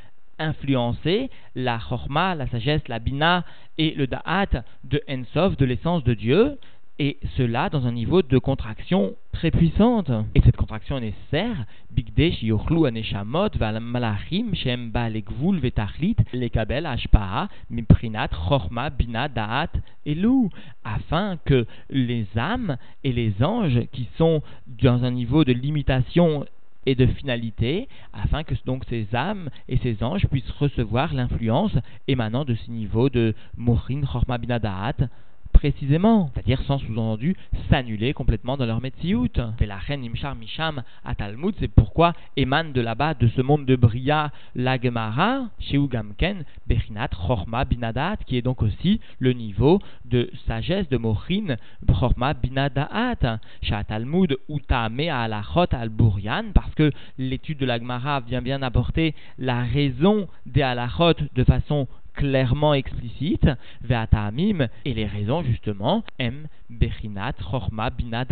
influencer 0.42 1.30
la 1.56 1.80
chorma, 1.80 2.36
la 2.36 2.48
sagesse, 2.48 2.88
la 2.88 3.00
bina 3.00 3.46
et 3.78 3.94
le 3.96 4.08
da'at 4.08 4.64
de 4.84 5.02
Ensov, 5.10 5.56
de 5.56 5.66
l'essence 5.66 6.04
de 6.04 6.14
Dieu, 6.14 6.58
et 7.00 7.18
cela 7.36 7.70
dans 7.70 7.88
un 7.88 7.94
niveau 7.94 8.22
de 8.22 8.38
contraction 8.38 9.16
très 9.32 9.50
puissante. 9.50 10.12
Et 10.36 10.42
cette 10.42 10.56
contraction 10.56 10.98
est 10.98 11.02
nécessaire, 11.02 11.66
Bigdesh 11.90 12.44
Yochlu 12.44 12.86
Aneshamot 12.86 13.50
Malachim 13.82 14.54
Shem 14.54 14.92
Gvul 14.92 15.60
Vetachlit 15.60 16.18
Lekabel 16.32 16.86
Ashpaha 16.86 17.50
Miprinat 17.72 18.30
Chorma 18.48 18.92
Bina 18.92 19.30
Da'at 19.30 19.72
Elu, 20.06 20.50
afin 20.84 21.38
que 21.44 21.66
les 21.90 22.28
âmes 22.38 22.78
et 23.04 23.14
les 23.14 23.34
anges 23.42 23.82
qui 23.92 24.08
sont 24.18 24.44
dans 24.68 25.04
un 25.04 25.12
niveau 25.12 25.44
de 25.44 25.54
limitation 25.54 26.46
et 26.86 26.96
de 26.96 27.06
finalité, 27.06 27.88
afin 28.14 28.44
que 28.44 28.56
donc 28.66 28.84
ces 28.90 29.08
âmes 29.14 29.50
et 29.68 29.78
ces 29.78 30.04
anges 30.04 30.28
puissent 30.28 30.50
recevoir 30.52 31.14
l'influence 31.14 31.74
émanant 32.08 32.46
de 32.46 32.56
ce 32.56 32.72
niveau 32.72 33.10
de 33.10 33.34
Morin 33.58 34.02
Chorma 34.02 34.38
Bina 34.38 34.60
Da'at 34.60 35.08
précisément, 35.62 36.32
c'est-à-dire 36.34 36.60
sans 36.64 36.80
sous-entendu 36.80 37.36
s'annuler 37.70 38.14
complètement 38.14 38.58
dans 38.58 38.66
leur 38.66 38.82
metsiout. 38.82 39.28
Et 39.60 39.68
la 39.68 39.78
reine 39.78 40.04
Imshar 40.04 40.36
Misham 40.36 40.82
à 41.06 41.14
Talmud, 41.14 41.54
c'est 41.60 41.68
pourquoi 41.68 42.14
émane 42.36 42.74
de 42.74 42.82
là-bas, 42.82 43.14
de 43.14 43.28
ce 43.28 43.42
monde 43.42 43.68
de 43.68 43.76
Bria, 43.76 44.32
la 44.56 44.82
Gemara, 44.82 45.50
chez 45.60 45.78
Ugamken, 45.78 46.46
Bechinat, 46.66 47.10
Chorma, 47.10 47.64
Binadat, 47.66 48.18
qui 48.26 48.38
est 48.38 48.42
donc 48.42 48.64
aussi 48.64 49.02
le 49.20 49.34
niveau 49.34 49.80
de 50.06 50.32
sagesse 50.48 50.90
de 50.90 50.98
Mochin, 50.98 51.58
Chorma, 51.88 52.34
Binadaat, 52.34 53.40
chez 53.62 53.84
Talmud, 53.88 54.36
Utame, 54.50 55.02
Alachot, 55.12 55.68
Al-Burian, 55.74 56.46
parce 56.56 56.74
que 56.74 56.90
l'étude 57.20 57.60
de 57.60 57.68
la 57.68 57.78
Gemara 57.78 58.22
vient 58.22 58.42
bien 58.42 58.64
apporter 58.64 59.14
la 59.38 59.62
raison 59.62 60.28
des 60.48 60.64
Alachot 60.64 61.14
de 61.36 61.44
façon 61.44 61.88
clairement 62.14 62.74
explicite, 62.74 63.48
Ve'atamim, 63.84 64.68
et 64.86 64.94
les 64.94 65.06
raisons 65.06 65.44
justement, 65.44 66.04
M, 66.20 66.48
Bechinat, 66.70 67.34
Chorma, 67.50 67.90
Bina, 67.90 68.26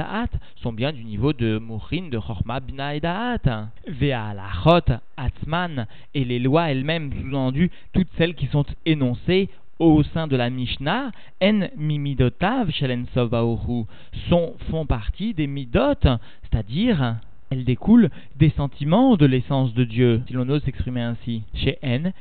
sont 0.62 0.74
bien 0.74 0.92
du 0.92 1.04
niveau 1.04 1.34
de 1.34 1.58
Mourin, 1.58 2.10
de 2.10 2.18
Chorma, 2.18 2.60
Bina 2.60 2.96
et 2.96 3.00
Da'at. 3.00 3.70
Ve'alachot, 3.88 4.94
Atzman, 5.18 5.88
et 6.14 6.26
les 6.26 6.40
lois 6.40 6.72
elles-mêmes, 6.72 7.12
sous-entendu, 7.14 7.72
toutes 7.94 8.10
celles 8.18 8.36
qui 8.36 8.48
sont 8.48 8.66
énoncées 8.86 9.50
au 9.80 10.04
sein 10.04 10.28
de 10.28 10.36
la 10.36 10.50
Mishnah, 10.50 11.12
En 11.42 11.70
Mimidotav 11.78 12.70
Shelen 12.72 13.06
sont, 13.14 14.56
font 14.70 14.86
partie 14.86 15.34
des 15.34 15.48
Midot, 15.48 15.96
c'est-à-dire 16.44 17.16
elle 17.50 17.64
découle 17.64 18.10
des 18.38 18.52
sentiments 18.52 19.18
de 19.18 19.26
l'essence 19.26 19.74
de 19.74 19.84
Dieu, 19.84 20.22
si 20.28 20.34
l'on 20.34 20.50
ose 20.50 20.64
s'exprimer 20.64 21.02
ainsi. 21.02 21.44
Chez 21.56 21.78
En, 21.84 22.12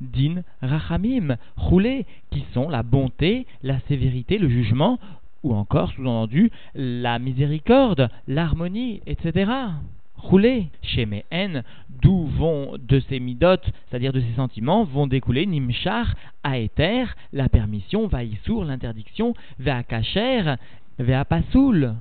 Din, 0.00 0.42
Rachamim, 0.62 1.36
Roulé, 1.56 2.04
qui 2.30 2.44
sont 2.52 2.68
la 2.68 2.82
bonté, 2.82 3.46
la 3.62 3.80
sévérité, 3.88 4.38
le 4.38 4.48
jugement, 4.48 4.98
ou 5.42 5.54
encore, 5.54 5.92
sous-entendu, 5.92 6.50
la 6.74 7.18
miséricorde, 7.18 8.10
l'harmonie, 8.28 9.00
etc. 9.06 9.50
Roulé 10.16 10.68
chez 10.82 11.06
Mehen, 11.06 11.62
d'où 12.02 12.26
vont 12.26 12.76
de 12.78 13.00
ces 13.00 13.20
midot, 13.20 13.60
c'est-à-dire 13.88 14.12
de 14.12 14.20
ces 14.20 14.34
sentiments, 14.34 14.84
vont 14.84 15.06
découler 15.06 15.46
Nimchar, 15.46 16.14
Aether, 16.44 17.06
la 17.32 17.48
permission, 17.48 18.08
Vaïsour, 18.08 18.64
l'interdiction, 18.64 19.34
Veakacher, 19.58 20.54
Veapasoul 20.98 21.94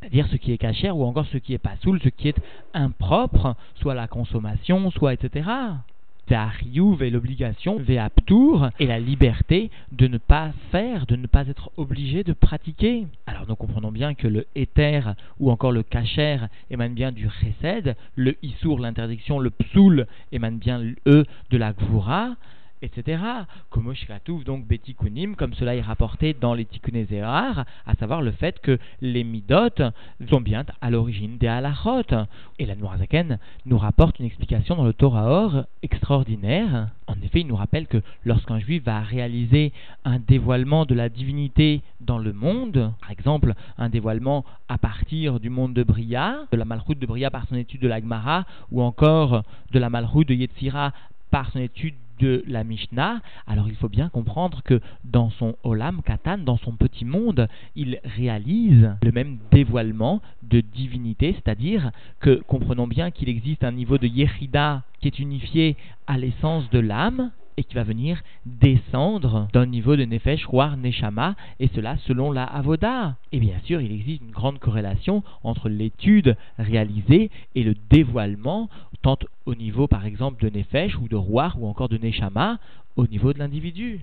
c'est-à-dire 0.00 0.26
ce 0.28 0.36
qui 0.36 0.52
est 0.52 0.58
cachère 0.58 0.96
ou 0.96 1.04
encore 1.04 1.26
ce 1.26 1.38
qui 1.38 1.54
est 1.54 1.58
pas 1.58 1.76
soul, 1.82 2.00
ce 2.02 2.08
qui 2.08 2.28
est 2.28 2.40
impropre, 2.74 3.54
soit 3.76 3.94
la 3.94 4.08
consommation, 4.08 4.90
soit 4.90 5.12
etc. 5.12 5.48
Ve'ariuv 6.28 7.02
et 7.02 7.10
l'obligation, 7.10 7.76
ve'aptour 7.78 8.70
et 8.78 8.86
la 8.86 9.00
liberté 9.00 9.70
de 9.90 10.06
ne 10.06 10.16
pas 10.16 10.52
faire, 10.70 11.06
de 11.06 11.16
ne 11.16 11.26
pas 11.26 11.48
être 11.48 11.72
obligé 11.76 12.22
de 12.22 12.32
pratiquer. 12.32 13.08
Alors 13.26 13.46
nous 13.48 13.56
comprenons 13.56 13.90
bien 13.90 14.14
que 14.14 14.28
le 14.28 14.46
éther 14.54 15.16
ou 15.40 15.50
encore 15.50 15.72
le 15.72 15.82
cachère 15.82 16.48
émane 16.70 16.94
bien 16.94 17.10
du 17.10 17.28
chesed, 17.28 17.96
le 18.14 18.36
issour, 18.42 18.78
l'interdiction, 18.78 19.40
le 19.40 19.50
psoul 19.50 20.06
émane 20.30 20.58
bien 20.58 20.80
eux 21.06 21.26
de 21.50 21.58
la 21.58 21.72
gvura, 21.72 22.36
etc. 22.82 23.22
Comme 23.68 23.92
donc 24.44 24.66
Betikunim, 24.66 25.36
comme 25.36 25.54
cela 25.54 25.74
est 25.74 25.80
rapporté 25.80 26.34
dans 26.34 26.54
les 26.54 26.64
Tikkunézéar, 26.64 27.64
à 27.86 27.94
savoir 27.96 28.22
le 28.22 28.30
fait 28.30 28.60
que 28.60 28.78
les 29.00 29.24
Midot 29.24 29.92
sont 30.28 30.40
bien 30.40 30.64
à 30.80 30.90
l'origine 30.90 31.38
des 31.38 31.48
Halachot. 31.48 32.02
Et 32.58 32.66
la 32.66 32.76
Noirzaken 32.76 33.38
nous 33.66 33.78
rapporte 33.78 34.18
une 34.18 34.26
explication 34.26 34.76
dans 34.76 34.84
le 34.84 34.92
Torah 34.92 35.30
Or 35.30 35.64
extraordinaire. 35.82 36.88
En 37.06 37.14
effet, 37.22 37.40
il 37.40 37.46
nous 37.46 37.56
rappelle 37.56 37.86
que 37.86 38.02
lorsqu'un 38.24 38.58
juif 38.58 38.84
va 38.84 39.00
réaliser 39.00 39.72
un 40.04 40.18
dévoilement 40.18 40.86
de 40.86 40.94
la 40.94 41.08
divinité 41.08 41.82
dans 42.00 42.18
le 42.18 42.32
monde, 42.32 42.92
par 43.00 43.10
exemple 43.10 43.54
un 43.78 43.88
dévoilement 43.88 44.44
à 44.68 44.78
partir 44.78 45.40
du 45.40 45.50
monde 45.50 45.74
de 45.74 45.82
Bria, 45.82 46.46
de 46.52 46.56
la 46.56 46.64
Malchut 46.64 46.94
de 46.94 47.06
Bria 47.06 47.30
par 47.30 47.46
son 47.48 47.56
étude 47.56 47.80
de 47.80 47.88
l'Agmara, 47.88 48.44
ou 48.70 48.82
encore 48.82 49.42
de 49.72 49.78
la 49.78 49.90
Malchut 49.90 50.24
de 50.24 50.34
Yetzira 50.34 50.92
par 51.30 51.50
son 51.50 51.60
étude 51.60 51.94
de 52.20 52.44
la 52.46 52.64
Mishnah, 52.64 53.20
alors 53.46 53.68
il 53.68 53.76
faut 53.76 53.88
bien 53.88 54.08
comprendre 54.08 54.62
que 54.62 54.80
dans 55.04 55.30
son 55.30 55.56
Olam 55.64 56.02
Katan, 56.02 56.38
dans 56.38 56.58
son 56.58 56.72
petit 56.72 57.04
monde, 57.04 57.48
il 57.76 58.00
réalise 58.04 58.94
le 59.02 59.12
même 59.12 59.38
dévoilement 59.50 60.20
de 60.42 60.60
divinité, 60.60 61.34
c'est-à-dire 61.34 61.90
que 62.20 62.42
comprenons 62.46 62.86
bien 62.86 63.10
qu'il 63.10 63.28
existe 63.28 63.64
un 63.64 63.72
niveau 63.72 63.98
de 63.98 64.06
Yechida 64.06 64.82
qui 65.00 65.08
est 65.08 65.18
unifié 65.18 65.76
à 66.06 66.18
l'essence 66.18 66.68
de 66.70 66.78
l'âme, 66.78 67.30
et 67.56 67.64
qui 67.64 67.74
va 67.74 67.82
venir 67.82 68.22
descendre 68.46 69.48
d'un 69.52 69.66
niveau 69.66 69.96
de 69.96 70.04
Nefesh, 70.04 70.46
Roar, 70.46 70.76
Neshama, 70.76 71.34
et 71.58 71.68
cela 71.74 71.96
selon 72.06 72.32
la 72.32 72.44
Avoda. 72.44 73.16
Et 73.32 73.40
bien 73.40 73.58
sûr, 73.64 73.80
il 73.80 73.92
existe 73.92 74.22
une 74.22 74.30
grande 74.30 74.58
corrélation 74.58 75.22
entre 75.42 75.68
l'étude 75.68 76.36
réalisée 76.58 77.30
et 77.54 77.62
le 77.62 77.74
dévoilement, 77.90 78.68
tant 79.02 79.18
au 79.46 79.54
niveau 79.54 79.86
par 79.86 80.06
exemple 80.06 80.42
de 80.42 80.56
Nefesh 80.56 80.96
ou 80.98 81.08
de 81.08 81.16
Roar 81.16 81.60
ou 81.60 81.66
encore 81.66 81.88
de 81.88 81.98
Neshama, 81.98 82.58
au 82.96 83.06
niveau 83.06 83.32
de 83.32 83.38
l'individu. 83.38 84.00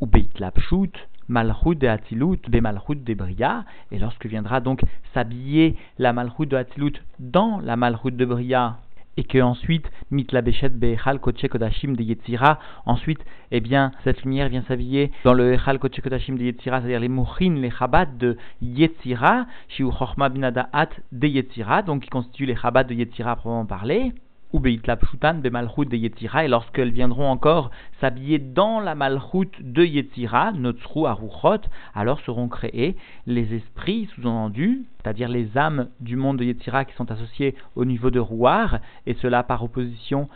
Ou 0.00 0.06
Beit 0.06 0.28
Lapshut, 0.38 0.92
Malchut 1.28 1.76
de 1.76 1.88
Hatilut, 1.88 2.38
Be 2.48 2.60
Malchut 2.60 3.02
de 3.02 3.14
Bria, 3.14 3.64
et 3.90 3.98
lorsque 3.98 4.26
viendra 4.26 4.60
donc 4.60 4.82
s'habiller 5.12 5.76
la 5.98 6.12
Malchut 6.12 6.46
de 6.46 6.56
Hatilut 6.56 7.02
dans 7.18 7.58
la 7.60 7.76
Malchut 7.76 8.12
de 8.12 8.24
Bria, 8.24 8.78
et 9.16 9.24
que 9.24 9.38
ensuite 9.38 9.90
mitla 10.10 10.42
bechet 10.42 10.70
be'echal 10.70 11.20
koche 11.20 11.48
kodashim 11.48 11.94
de 11.96 12.02
Yetzira, 12.02 12.58
ensuite, 12.84 13.24
eh 13.50 13.60
bien, 13.60 13.92
cette 14.04 14.22
lumière 14.22 14.48
vient 14.48 14.62
s'habiller 14.62 15.10
dans 15.24 15.34
le 15.34 15.56
kodashim 16.02 16.36
de 16.36 16.44
Yetzira, 16.44 16.80
c'est-à-dire 16.80 17.00
les 17.00 17.08
mouchin, 17.08 17.54
les 17.60 17.70
chabad 17.70 18.16
de 18.18 18.36
Yetzira, 18.62 19.46
shiu 19.68 19.90
chorma 19.90 20.28
binadaat 20.28 20.90
de 21.12 21.26
Yetzira, 21.26 21.82
donc 21.82 22.02
qui 22.02 22.10
constituent 22.10 22.46
les 22.46 22.56
chabad 22.56 22.86
de 22.86 22.94
Yetzira 22.94 23.32
à 23.32 23.36
proprement 23.36 23.66
parler 23.66 24.12
ou 24.52 24.60
de 24.60 25.96
Yetzira, 25.96 26.44
et 26.44 26.48
lorsqu'elles 26.48 26.90
viendront 26.90 27.28
encore 27.28 27.70
s'habiller 28.00 28.38
dans 28.38 28.80
la 28.80 28.94
malchut 28.94 29.50
de 29.60 29.84
Yetzira, 29.84 30.52
Notsru 30.52 31.06
Aruchot, 31.06 31.62
alors 31.94 32.20
seront 32.20 32.48
créés 32.48 32.96
les 33.26 33.54
esprits 33.54 34.08
sous-entendus, 34.14 34.84
c'est-à-dire 35.02 35.28
les 35.28 35.56
âmes 35.56 35.88
du 36.00 36.16
monde 36.16 36.38
de 36.38 36.44
Yetzira 36.44 36.84
qui 36.84 36.94
sont 36.94 37.10
associées 37.10 37.54
au 37.74 37.84
niveau 37.84 38.10
de 38.10 38.20
Rouar, 38.20 38.78
et 39.06 39.14
cela 39.14 39.42
par 39.42 39.62
opposition 39.62 40.28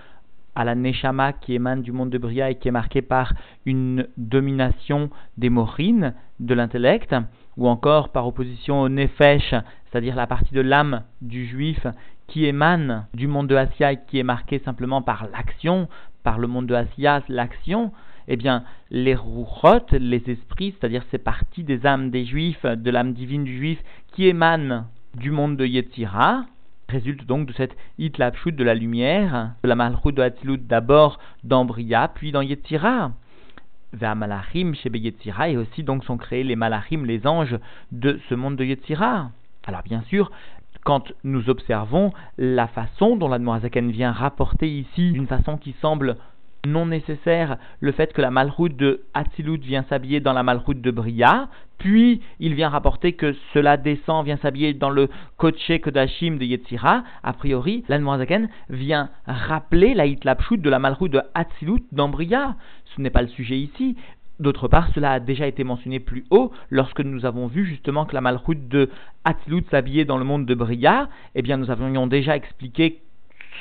à 0.55 0.65
la 0.65 0.75
Neshama 0.75 1.33
qui 1.33 1.55
émane 1.55 1.83
du 1.83 1.93
monde 1.93 2.11
de 2.11 2.19
Bria 2.19 2.51
et 2.51 2.57
qui 2.57 2.69
est 2.69 2.73
marquée 2.73 3.03
par 3.03 3.33
une 3.65 4.07
domination 4.17 5.11
des 5.37 5.49
morines, 5.49 6.15
de 6.41 6.55
l'intellect, 6.55 7.15
ou 7.57 7.69
encore 7.69 8.09
par 8.09 8.27
opposition 8.27 8.81
au 8.81 8.89
Nefesh, 8.89 9.55
c'est-à-dire 9.91 10.17
la 10.17 10.27
partie 10.27 10.55
de 10.55 10.61
l'âme 10.61 11.03
du 11.21 11.47
juif 11.47 11.87
qui 12.31 12.47
émane 12.47 13.07
du 13.13 13.27
monde 13.27 13.49
de 13.49 13.57
Asya 13.57 13.93
et 13.93 13.99
qui 14.07 14.19
est 14.19 14.25
marquée 14.25 14.61
simplement 14.65 15.03
par 15.03 15.27
l'action, 15.33 15.89
par 16.23 16.39
le 16.39 16.47
monde 16.47 16.67
de 16.67 16.75
Asya, 16.75 17.23
l'action, 17.29 17.93
eh 18.29 18.37
bien, 18.37 18.63
les 18.91 19.17
rouchot, 19.17 19.85
les 19.93 20.23
esprits, 20.31 20.73
c'est-à-dire 20.79 21.03
ces 21.11 21.19
parties 21.19 21.65
des 21.65 21.85
âmes 21.87 22.11
des 22.11 22.25
juifs, 22.25 22.65
de 22.65 22.91
l'âme 22.91 23.13
divine 23.13 23.43
du 23.43 23.57
juif, 23.57 23.81
qui 24.13 24.27
émanent 24.27 24.87
du 25.17 25.33
monde 25.33 25.57
de 25.57 25.67
Yetzira, 25.67 26.45
résulte 26.89 27.27
donc 27.27 27.49
de 27.49 27.53
cette 27.53 27.77
itlapshut 27.99 28.55
de 28.55 28.65
la 28.65 28.75
lumière, 28.75 29.53
de 29.65 29.69
la 29.69 29.75
malchut 29.75 30.13
de 30.13 30.23
Hatzilut 30.23 30.59
d'abord 30.59 31.19
dans 31.43 31.65
Bria, 31.65 32.09
puis 32.15 32.31
dans 32.31 32.43
Yetzira. 32.43 33.13
Vers 33.93 34.15
Malachim 34.15 34.75
chez 34.75 34.91
Yetzira, 34.93 35.49
et 35.49 35.57
aussi 35.57 35.83
donc 35.83 36.05
sont 36.05 36.17
créés 36.17 36.45
les 36.45 36.55
Malachim, 36.55 37.05
les 37.05 37.27
anges 37.27 37.59
de 37.91 38.21
ce 38.29 38.37
monde 38.37 38.55
de 38.55 38.65
Yetzira. 38.65 39.31
Alors 39.67 39.83
bien 39.83 40.03
sûr, 40.03 40.31
quand 40.85 41.13
nous 41.25 41.51
observons 41.51 42.13
la 42.39 42.67
façon 42.67 43.17
dont 43.17 43.29
la 43.29 43.39
Noazaken 43.39 43.91
vient 43.91 44.13
rapporter 44.13 44.69
ici, 44.69 45.13
d'une 45.13 45.27
façon 45.27 45.57
qui 45.57 45.75
semble 45.81 46.17
non 46.67 46.87
nécessaire 46.87 47.57
le 47.81 47.93
fait 47.93 48.13
que 48.13 48.21
la 48.21 48.31
malroute 48.31 48.77
de 48.77 49.03
Hatzilut 49.15 49.61
vient 49.61 49.85
s'habiller 49.89 50.21
dans 50.21 50.33
la 50.33 50.43
malroute 50.43 50.81
de 50.81 50.91
Bria, 50.91 51.49
puis 51.79 52.21
il 52.39 52.55
vient 52.55 52.69
rapporter 52.69 53.15
que 53.15 53.35
cela 53.55 53.77
descend, 53.77 54.25
vient 54.27 54.37
s'habiller 54.37 54.75
dans 54.75 54.91
le 54.91 55.09
Koche 55.39 55.73
Kodashim 55.83 56.37
de 56.37 56.45
Yetzira, 56.45 57.05
a 57.23 57.33
priori, 57.33 57.85
l'Anmoazaken 57.89 58.49
vient 58.69 59.09
rappeler 59.27 59.95
la 59.95 60.07
Hitlapshut 60.07 60.61
de 60.61 60.71
la 60.71 60.79
malroute 60.79 61.13
de 61.13 61.23
Hatzilut 61.35 61.83
dans 61.93 62.09
Bria. 62.09 62.57
Ce 62.97 63.01
n'est 63.01 63.11
pas 63.11 63.23
le 63.23 63.29
sujet 63.29 63.57
ici. 63.57 63.97
D'autre 64.41 64.69
part, 64.69 64.89
cela 64.95 65.13
a 65.13 65.21
déjà 65.21 65.47
été 65.47 65.65
mentionné 65.65 66.01
plus 66.01 66.25
haut 66.31 66.51
lorsque 66.71 67.01
nous 67.01 67.27
avons 67.27 67.47
vu 67.47 67.67
justement 67.67 68.07
que 68.07 68.15
la 68.15 68.23
malroute 68.23 68.69
de 68.69 68.89
Hatzilut 69.25 69.65
s'habillait 69.71 70.07
dans 70.07 70.17
le 70.17 70.25
monde 70.25 70.47
de 70.47 70.55
Bria. 70.55 71.11
Eh 71.35 71.43
bien, 71.43 71.59
nous 71.59 71.71
avions 71.71 72.07
déjà 72.07 72.37
expliqué 72.37 73.03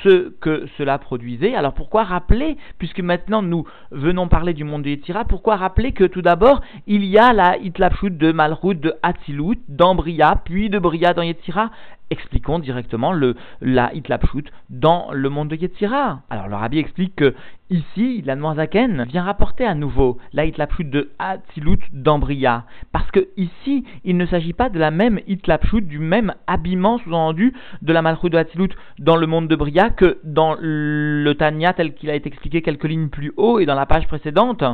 ce 0.02 0.30
que 0.40 0.66
cela 0.78 0.96
produisait. 0.96 1.54
Alors 1.54 1.74
pourquoi 1.74 2.04
rappeler, 2.04 2.56
puisque 2.78 3.00
maintenant 3.00 3.42
nous 3.42 3.66
venons 3.90 4.28
parler 4.28 4.54
du 4.54 4.64
monde 4.64 4.82
de 4.82 4.88
Yetzira, 4.88 5.26
pourquoi 5.26 5.56
rappeler 5.56 5.92
que 5.92 6.04
tout 6.04 6.22
d'abord 6.22 6.62
il 6.86 7.04
y 7.04 7.18
a 7.18 7.34
la 7.34 7.58
Hitlapshut 7.58 8.16
de 8.16 8.32
Malchut 8.32 8.76
de 8.76 8.94
Hatzilut 9.02 9.58
dans 9.68 9.94
Bria, 9.94 10.40
puis 10.44 10.70
de 10.70 10.78
Bria 10.78 11.12
dans 11.12 11.22
Yetzira 11.22 11.70
expliquons 12.10 12.58
directement 12.58 13.12
le, 13.12 13.36
la 13.60 13.94
Hitlapshut 13.94 14.50
dans 14.68 15.10
le 15.12 15.28
monde 15.28 15.48
de 15.48 15.56
Yetzira. 15.56 16.22
Alors 16.28 16.48
le 16.48 16.56
rabbi 16.56 16.78
explique 16.78 17.16
que 17.16 17.34
ici, 17.70 18.22
la 18.26 18.36
Zaken 18.54 19.04
vient 19.04 19.22
rapporter 19.22 19.64
à 19.64 19.74
nouveau 19.74 20.18
la 20.32 20.44
Hitlapshut 20.44 20.90
de 20.90 21.10
Hatzilut 21.18 21.78
dans 21.92 22.18
Bria. 22.18 22.64
Parce 22.92 23.10
que 23.10 23.28
ici, 23.36 23.84
il 24.04 24.16
ne 24.16 24.26
s'agit 24.26 24.52
pas 24.52 24.68
de 24.68 24.78
la 24.78 24.90
même 24.90 25.20
Hitlapshut, 25.26 25.86
du 25.86 25.98
même 25.98 26.34
habillement 26.46 26.98
sous-entendu 26.98 27.54
de 27.82 27.92
la 27.92 28.02
Malchut 28.02 28.30
de 28.30 28.38
Hatzilut 28.38 28.70
dans 28.98 29.16
le 29.16 29.26
monde 29.26 29.48
de 29.48 29.56
Bria 29.56 29.90
que 29.90 30.18
dans 30.24 30.56
le 30.58 31.32
Tanya 31.34 31.72
tel 31.72 31.94
qu'il 31.94 32.10
a 32.10 32.14
été 32.14 32.28
expliqué 32.28 32.62
quelques 32.62 32.84
lignes 32.84 33.08
plus 33.08 33.32
haut 33.36 33.58
et 33.58 33.66
dans 33.66 33.74
la 33.74 33.86
page 33.86 34.06
précédente 34.08 34.64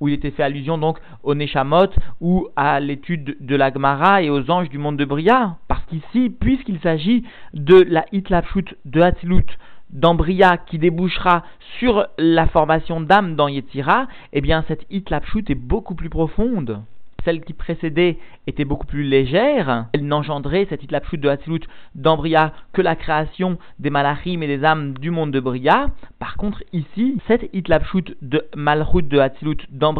où 0.00 0.08
il 0.08 0.14
était 0.14 0.30
fait 0.30 0.42
allusion 0.42 0.78
donc 0.78 0.98
au 1.22 1.34
Neshamot 1.34 1.90
ou 2.20 2.48
à 2.56 2.80
l'étude 2.80 3.36
de 3.40 3.56
la 3.56 3.72
Gemara 3.72 4.22
et 4.22 4.30
aux 4.30 4.50
anges 4.50 4.70
du 4.70 4.78
monde 4.78 4.96
de 4.96 5.04
Bria. 5.04 5.56
Parce 5.68 5.84
qu'ici, 5.84 6.30
puisqu'il 6.30 6.80
s'agit 6.80 7.24
de 7.54 7.76
la 7.88 8.04
Hitlapshut 8.12 8.76
de 8.84 9.00
Hatzilut 9.00 9.46
dans 9.90 10.14
Bria 10.14 10.56
qui 10.56 10.78
débouchera 10.78 11.42
sur 11.78 12.06
la 12.18 12.46
formation 12.46 13.00
d'âme 13.00 13.34
dans 13.34 13.48
Yetzira, 13.48 14.06
eh 14.32 14.40
bien 14.40 14.64
cette 14.68 14.86
Hitlapshut 14.90 15.50
est 15.50 15.54
beaucoup 15.54 15.94
plus 15.94 16.10
profonde 16.10 16.82
celle 17.24 17.40
qui 17.42 17.52
précédait 17.52 18.18
était 18.46 18.64
beaucoup 18.64 18.86
plus 18.86 19.02
légère, 19.02 19.86
elle 19.92 20.06
n'engendrait 20.06 20.66
cette 20.68 20.82
itlapshut 20.82 21.20
de 21.20 21.28
Hatzilut 21.28 21.60
dans 21.94 22.20
que 22.72 22.82
la 22.82 22.96
création 22.96 23.58
des 23.78 23.90
malachim 23.90 24.42
et 24.42 24.46
des 24.46 24.64
âmes 24.64 24.94
du 24.98 25.10
monde 25.10 25.30
de 25.30 25.40
Bria. 25.40 25.88
Par 26.18 26.36
contre, 26.36 26.62
ici, 26.72 27.18
cette 27.26 27.48
itlapshut 27.52 28.16
de 28.22 28.44
malchut 28.54 29.02
de 29.02 29.18
Hatzilut 29.18 29.66
dans 29.70 29.94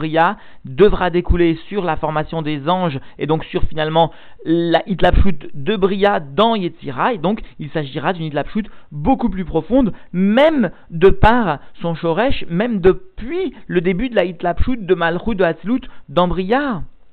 devra 0.65 1.11
découler 1.11 1.59
sur 1.69 1.85
la 1.85 1.97
formation 1.97 2.43
des 2.43 2.69
anges 2.69 2.99
et 3.19 3.27
donc 3.27 3.45
sur 3.45 3.63
finalement 3.65 4.13
la 4.45 4.83
itlapshut 4.89 5.51
de 5.55 5.77
Bria 5.77 6.21
dans 6.21 6.55
Yetzira. 6.55 7.13
Et 7.13 7.19
donc, 7.19 7.41
il 7.59 7.71
s'agira 7.71 8.13
d'une 8.13 8.25
itlapshut 8.25 8.69
beaucoup 8.93 9.29
plus 9.29 9.45
profonde, 9.45 9.93
même 10.13 10.71
de 10.91 11.11
par 11.11 11.61
son 11.81 11.95
shoresh, 11.95 12.45
même 12.49 12.81
depuis 12.81 13.55
le 13.67 13.81
début 13.81 14.09
de 14.09 14.17
la 14.17 14.25
itlapshut 14.25 14.85
de 14.85 14.95
malchut 14.95 15.35
de 15.35 15.45
Hatzilut 15.45 15.83
dans 16.09 16.29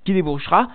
qui 0.07 0.13
débouchera 0.13 0.69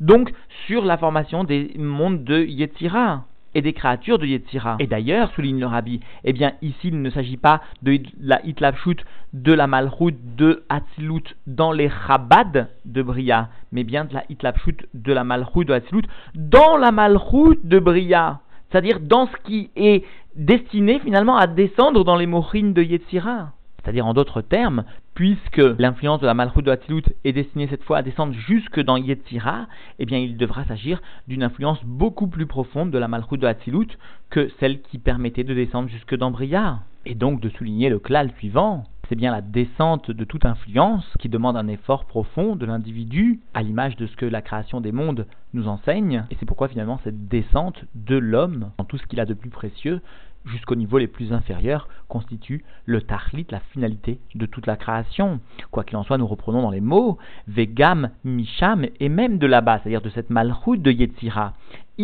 donc 0.00 0.32
sur 0.66 0.86
la 0.86 0.96
formation 0.96 1.44
des 1.44 1.72
mondes 1.76 2.24
de 2.24 2.42
Yetzira 2.42 3.24
et 3.54 3.60
des 3.60 3.74
créatures 3.74 4.18
de 4.18 4.24
Yetzira. 4.24 4.76
Et 4.78 4.86
d'ailleurs, 4.86 5.30
souligne 5.32 5.60
le 5.60 5.66
rabbi, 5.66 6.00
eh 6.24 6.32
bien 6.32 6.52
ici 6.62 6.88
il 6.88 7.02
ne 7.02 7.10
s'agit 7.10 7.36
pas 7.36 7.60
de 7.82 7.98
la 8.18 8.40
Hitlapshut 8.46 9.04
de 9.34 9.52
la 9.52 9.66
Malchut 9.66 10.16
de 10.38 10.62
Hatzilut 10.70 11.36
dans 11.46 11.72
les 11.72 11.90
Chabad 12.06 12.70
de 12.86 13.02
Bria, 13.02 13.50
mais 13.70 13.84
bien 13.84 14.06
de 14.06 14.14
la 14.14 14.24
Hitlapshut 14.30 14.88
de 14.94 15.12
la 15.12 15.24
Malchut 15.24 15.66
de 15.66 15.74
Hatzilut 15.74 16.08
dans 16.34 16.78
la 16.78 16.90
Malchut 16.90 17.58
de 17.62 17.78
Bria. 17.78 18.40
C'est-à-dire 18.70 18.98
dans 19.00 19.26
ce 19.26 19.36
qui 19.44 19.68
est 19.76 20.04
destiné 20.36 21.00
finalement 21.00 21.36
à 21.36 21.46
descendre 21.46 22.02
dans 22.02 22.16
les 22.16 22.26
mochines 22.26 22.72
de 22.72 22.82
Yetzira. 22.82 23.50
C'est-à-dire 23.82 24.06
en 24.06 24.14
d'autres 24.14 24.42
termes, 24.42 24.84
puisque 25.14 25.62
l'influence 25.78 26.20
de 26.20 26.26
la 26.26 26.34
Malchut 26.34 26.62
de 26.62 26.70
Hatzilut 26.70 27.02
est 27.24 27.32
destinée 27.32 27.66
cette 27.68 27.82
fois 27.82 27.98
à 27.98 28.02
descendre 28.02 28.32
jusque 28.32 28.80
dans 28.80 28.96
Yetzira, 28.96 29.66
eh 29.98 30.06
bien 30.06 30.18
il 30.18 30.36
devra 30.36 30.64
s'agir 30.64 31.02
d'une 31.28 31.42
influence 31.42 31.82
beaucoup 31.84 32.28
plus 32.28 32.46
profonde 32.46 32.90
de 32.90 32.98
la 32.98 33.08
Malchut 33.08 33.38
de 33.38 33.46
Hatzilut 33.46 33.88
que 34.30 34.50
celle 34.60 34.80
qui 34.82 34.98
permettait 34.98 35.44
de 35.44 35.54
descendre 35.54 35.88
jusque 35.88 36.16
dans 36.16 36.30
Bria. 36.30 36.80
Et 37.06 37.14
donc 37.14 37.40
de 37.40 37.48
souligner 37.48 37.88
le 37.88 37.98
klal 37.98 38.30
suivant, 38.36 38.84
c'est 39.08 39.16
bien 39.16 39.32
la 39.32 39.40
descente 39.40 40.10
de 40.10 40.24
toute 40.24 40.44
influence 40.44 41.04
qui 41.18 41.28
demande 41.28 41.56
un 41.56 41.66
effort 41.66 42.04
profond 42.04 42.54
de 42.54 42.64
l'individu, 42.66 43.40
à 43.54 43.62
l'image 43.62 43.96
de 43.96 44.06
ce 44.06 44.14
que 44.16 44.26
la 44.26 44.42
création 44.42 44.80
des 44.80 44.92
mondes 44.92 45.26
nous 45.52 45.66
enseigne, 45.66 46.24
et 46.30 46.36
c'est 46.38 46.46
pourquoi 46.46 46.68
finalement 46.68 47.00
cette 47.02 47.26
descente 47.26 47.84
de 47.94 48.16
l'homme, 48.16 48.70
dans 48.78 48.84
tout 48.84 48.98
ce 48.98 49.06
qu'il 49.06 49.18
a 49.18 49.24
de 49.24 49.34
plus 49.34 49.50
précieux, 49.50 50.00
jusqu'au 50.44 50.74
niveau 50.74 50.98
les 50.98 51.06
plus 51.06 51.32
inférieurs, 51.32 51.88
constitue 52.08 52.64
le 52.86 53.02
tahlit, 53.02 53.46
la 53.50 53.60
finalité 53.60 54.18
de 54.34 54.46
toute 54.46 54.66
la 54.66 54.76
création. 54.76 55.40
Quoi 55.70 55.84
qu'il 55.84 55.96
en 55.96 56.02
soit, 56.02 56.18
nous 56.18 56.26
reprenons 56.26 56.62
dans 56.62 56.70
les 56.70 56.80
mots 56.80 57.18
vegam, 57.46 58.10
misham, 58.24 58.86
et 58.98 59.08
même 59.08 59.38
de 59.38 59.46
là-bas, 59.46 59.80
c'est-à-dire 59.80 60.02
de 60.02 60.10
cette 60.10 60.30
malchut 60.30 60.78
de 60.78 60.90
Yetzira. 60.90 61.54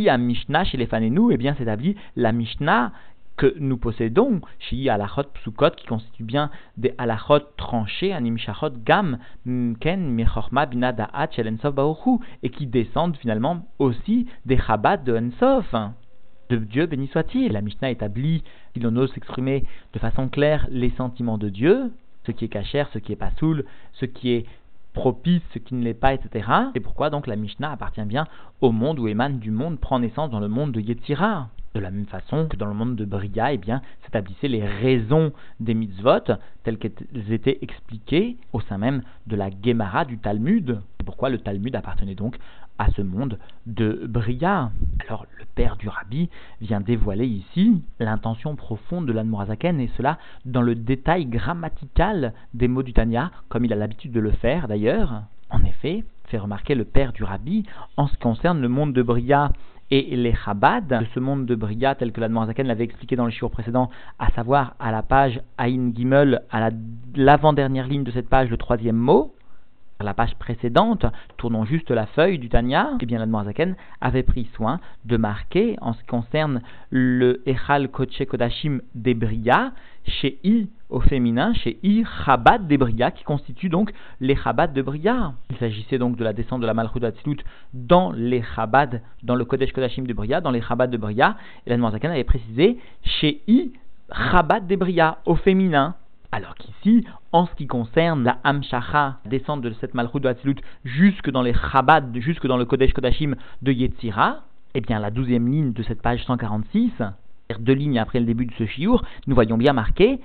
a 0.08 0.18
Mishnah 0.18 0.64
chez 0.64 0.76
les 0.76 0.86
Fanenu, 0.86 1.32
eh 1.32 1.36
bien 1.36 1.54
s'établit 1.54 1.96
la 2.16 2.32
Mishnah 2.32 2.92
que 3.36 3.54
nous 3.58 3.76
possédons, 3.76 4.40
chez 4.58 4.88
alachot 4.88 5.24
psukot, 5.34 5.70
qui 5.70 5.86
constitue 5.86 6.24
bien 6.24 6.50
des 6.76 6.94
alachot 6.96 7.40
tranchés, 7.56 8.12
animshachot 8.12 8.70
gam, 8.84 9.18
ken 9.80 10.10
mechorma 10.10 10.66
shel 11.30 11.48
ensof 11.48 11.74
et 12.42 12.50
qui 12.50 12.66
descendent 12.66 13.16
finalement 13.16 13.66
aussi 13.78 14.26
des 14.46 14.58
chabad 14.58 15.04
de 15.04 15.16
ensof 15.16 15.74
de 16.48 16.56
Dieu, 16.56 16.86
béni 16.86 17.08
soit-il. 17.08 17.52
La 17.52 17.60
Mishnah 17.60 17.90
établit, 17.90 18.42
si 18.72 18.80
l'on 18.80 18.96
ose 18.96 19.12
s'exprimer 19.12 19.64
de 19.92 19.98
façon 19.98 20.28
claire, 20.28 20.66
les 20.70 20.90
sentiments 20.90 21.38
de 21.38 21.48
Dieu, 21.48 21.92
ce 22.26 22.32
qui 22.32 22.44
est 22.44 22.48
cachère, 22.48 22.88
ce 22.92 22.98
qui 22.98 23.12
est 23.12 23.16
pas 23.16 23.32
soul, 23.38 23.64
ce 23.94 24.04
qui 24.04 24.32
est 24.32 24.46
propice, 24.92 25.42
ce 25.52 25.58
qui 25.58 25.74
ne 25.74 25.84
l'est 25.84 25.94
pas, 25.94 26.14
etc. 26.14 26.48
C'est 26.72 26.80
pourquoi 26.80 27.10
donc 27.10 27.26
la 27.26 27.36
Mishnah 27.36 27.72
appartient 27.72 28.04
bien 28.04 28.26
au 28.60 28.72
monde 28.72 28.98
où 28.98 29.08
émane 29.08 29.38
du 29.38 29.50
monde, 29.50 29.78
prend 29.78 30.00
naissance 30.00 30.30
dans 30.30 30.40
le 30.40 30.48
monde 30.48 30.72
de 30.72 30.80
Yetzira. 30.80 31.48
De 31.74 31.80
la 31.80 31.90
même 31.90 32.06
façon 32.06 32.46
que 32.48 32.56
dans 32.56 32.66
le 32.66 32.72
monde 32.72 32.96
de 32.96 33.04
Bria, 33.04 33.52
eh 33.52 33.58
bien, 33.58 33.82
s'établissaient 34.04 34.48
les 34.48 34.64
raisons 34.64 35.32
des 35.60 35.74
mitzvot 35.74 36.32
telles 36.64 36.78
qu'elles 36.78 36.94
étaient 37.30 37.58
expliquées 37.60 38.38
au 38.54 38.60
sein 38.62 38.78
même 38.78 39.02
de 39.26 39.36
la 39.36 39.50
Gemara 39.62 40.06
du 40.06 40.16
Talmud. 40.16 40.80
C'est 40.96 41.04
pourquoi 41.04 41.28
le 41.28 41.36
Talmud 41.36 41.76
appartenait 41.76 42.14
donc 42.14 42.38
à 42.78 42.90
ce 42.90 43.02
monde 43.02 43.38
de 43.66 44.06
Bria. 44.08 44.70
Alors 45.06 45.26
le 45.38 45.44
père 45.54 45.76
du 45.76 45.88
rabbi 45.88 46.28
vient 46.60 46.80
dévoiler 46.80 47.26
ici 47.26 47.82
l'intention 47.98 48.56
profonde 48.56 49.06
de 49.06 49.12
l'Anmorazaken 49.12 49.80
et 49.80 49.90
cela 49.96 50.18
dans 50.44 50.62
le 50.62 50.74
détail 50.74 51.26
grammatical 51.26 52.32
des 52.54 52.68
mots 52.68 52.82
du 52.82 52.92
Tanya, 52.92 53.30
comme 53.48 53.64
il 53.64 53.72
a 53.72 53.76
l'habitude 53.76 54.12
de 54.12 54.20
le 54.20 54.32
faire 54.32 54.68
d'ailleurs. 54.68 55.22
En 55.50 55.62
effet, 55.64 56.04
fait 56.26 56.38
remarquer 56.38 56.74
le 56.74 56.84
père 56.84 57.12
du 57.12 57.24
rabbi, 57.24 57.64
en 57.96 58.06
ce 58.08 58.12
qui 58.14 58.18
concerne 58.18 58.60
le 58.60 58.68
monde 58.68 58.92
de 58.92 59.02
Bria 59.02 59.52
et 59.90 60.16
les 60.16 60.34
Chabad 60.34 60.88
de 60.88 61.06
ce 61.14 61.20
monde 61.20 61.46
de 61.46 61.54
Bria 61.54 61.94
tel 61.94 62.10
que 62.10 62.20
l'Anmorazaken 62.20 62.66
l'avait 62.66 62.84
expliqué 62.84 63.14
dans 63.14 63.24
le 63.24 63.30
chiot 63.30 63.48
précédent, 63.48 63.90
à 64.18 64.30
savoir 64.32 64.74
à 64.80 64.90
la 64.90 65.02
page 65.02 65.40
Aïn 65.58 65.92
Gimel, 65.94 66.42
à 66.50 66.70
l'avant-dernière 67.14 67.86
ligne 67.86 68.02
de 68.02 68.10
cette 68.10 68.28
page, 68.28 68.50
le 68.50 68.56
troisième 68.56 68.96
mot, 68.96 69.35
la 70.04 70.14
page 70.14 70.34
précédente, 70.36 71.06
tournons 71.36 71.64
juste 71.64 71.90
la 71.90 72.06
feuille 72.06 72.38
du 72.38 72.48
Tanya, 72.48 72.90
eh 73.00 73.06
bien 73.06 73.18
l'Admorazaken 73.18 73.76
avait 74.00 74.22
pris 74.22 74.48
soin 74.54 74.80
de 75.04 75.16
marquer 75.16 75.76
en 75.80 75.94
ce 75.94 76.00
qui 76.00 76.06
concerne 76.06 76.60
le 76.90 77.42
Echal 77.46 77.88
Koche 77.88 78.24
Kodashim 78.28 78.80
d'Ebria, 78.94 79.72
chez 80.06 80.38
I 80.44 80.68
au 80.88 81.00
féminin, 81.00 81.52
chez 81.54 81.78
I 81.82 82.04
Chabad 82.24 82.66
d'Ebria, 82.68 83.10
qui 83.10 83.24
constitue 83.24 83.68
donc 83.68 83.92
les 84.20 84.36
Chabad 84.36 84.72
de 84.72 84.82
Bria. 84.82 85.32
Il 85.50 85.56
s'agissait 85.56 85.98
donc 85.98 86.16
de 86.16 86.24
la 86.24 86.32
descente 86.32 86.60
de 86.60 86.66
la 86.66 86.74
Malchut 86.74 87.04
Atzilut 87.04 87.38
dans 87.72 88.12
les 88.12 88.42
Chabad, 88.54 89.02
dans 89.22 89.34
le 89.34 89.44
Kodesh 89.44 89.72
Kodashim 89.72 90.04
de 90.04 90.12
Bria, 90.12 90.40
dans 90.40 90.50
les 90.50 90.62
Chabad 90.62 90.90
de 90.90 90.96
Bria, 90.96 91.36
et 91.66 91.70
l'Admorazaken 91.70 92.10
avait 92.10 92.24
précisé 92.24 92.78
chez 93.02 93.42
I 93.48 93.72
Chabad 94.12 94.66
d'Ebria 94.66 95.18
au 95.24 95.34
féminin. 95.34 95.96
Alors 96.36 96.54
qu'ici, 96.54 97.02
en 97.32 97.46
ce 97.46 97.54
qui 97.54 97.66
concerne 97.66 98.22
la 98.22 98.36
Hamshacha, 98.44 99.20
descente 99.24 99.62
de 99.62 99.72
cette 99.80 99.94
Malchut 99.94 100.20
de 100.20 100.28
Hatzilut 100.28 100.60
jusque 100.84 101.30
dans 101.30 101.40
les 101.40 101.54
Chabad, 101.54 102.14
jusque 102.18 102.46
dans 102.46 102.58
le 102.58 102.66
Kodesh 102.66 102.92
Kodashim 102.92 103.36
de 103.62 103.72
Yetzira, 103.72 104.42
eh 104.74 104.82
bien 104.82 104.98
la 104.98 105.10
douzième 105.10 105.50
ligne 105.50 105.72
de 105.72 105.82
cette 105.82 106.02
page 106.02 106.22
146, 106.26 106.92
deux 107.58 107.72
lignes 107.72 107.98
après 107.98 108.20
le 108.20 108.26
début 108.26 108.44
de 108.44 108.52
ce 108.58 108.66
shiur, 108.66 109.02
nous 109.26 109.34
voyons 109.34 109.56
bien 109.56 109.72
marqué 109.72 110.20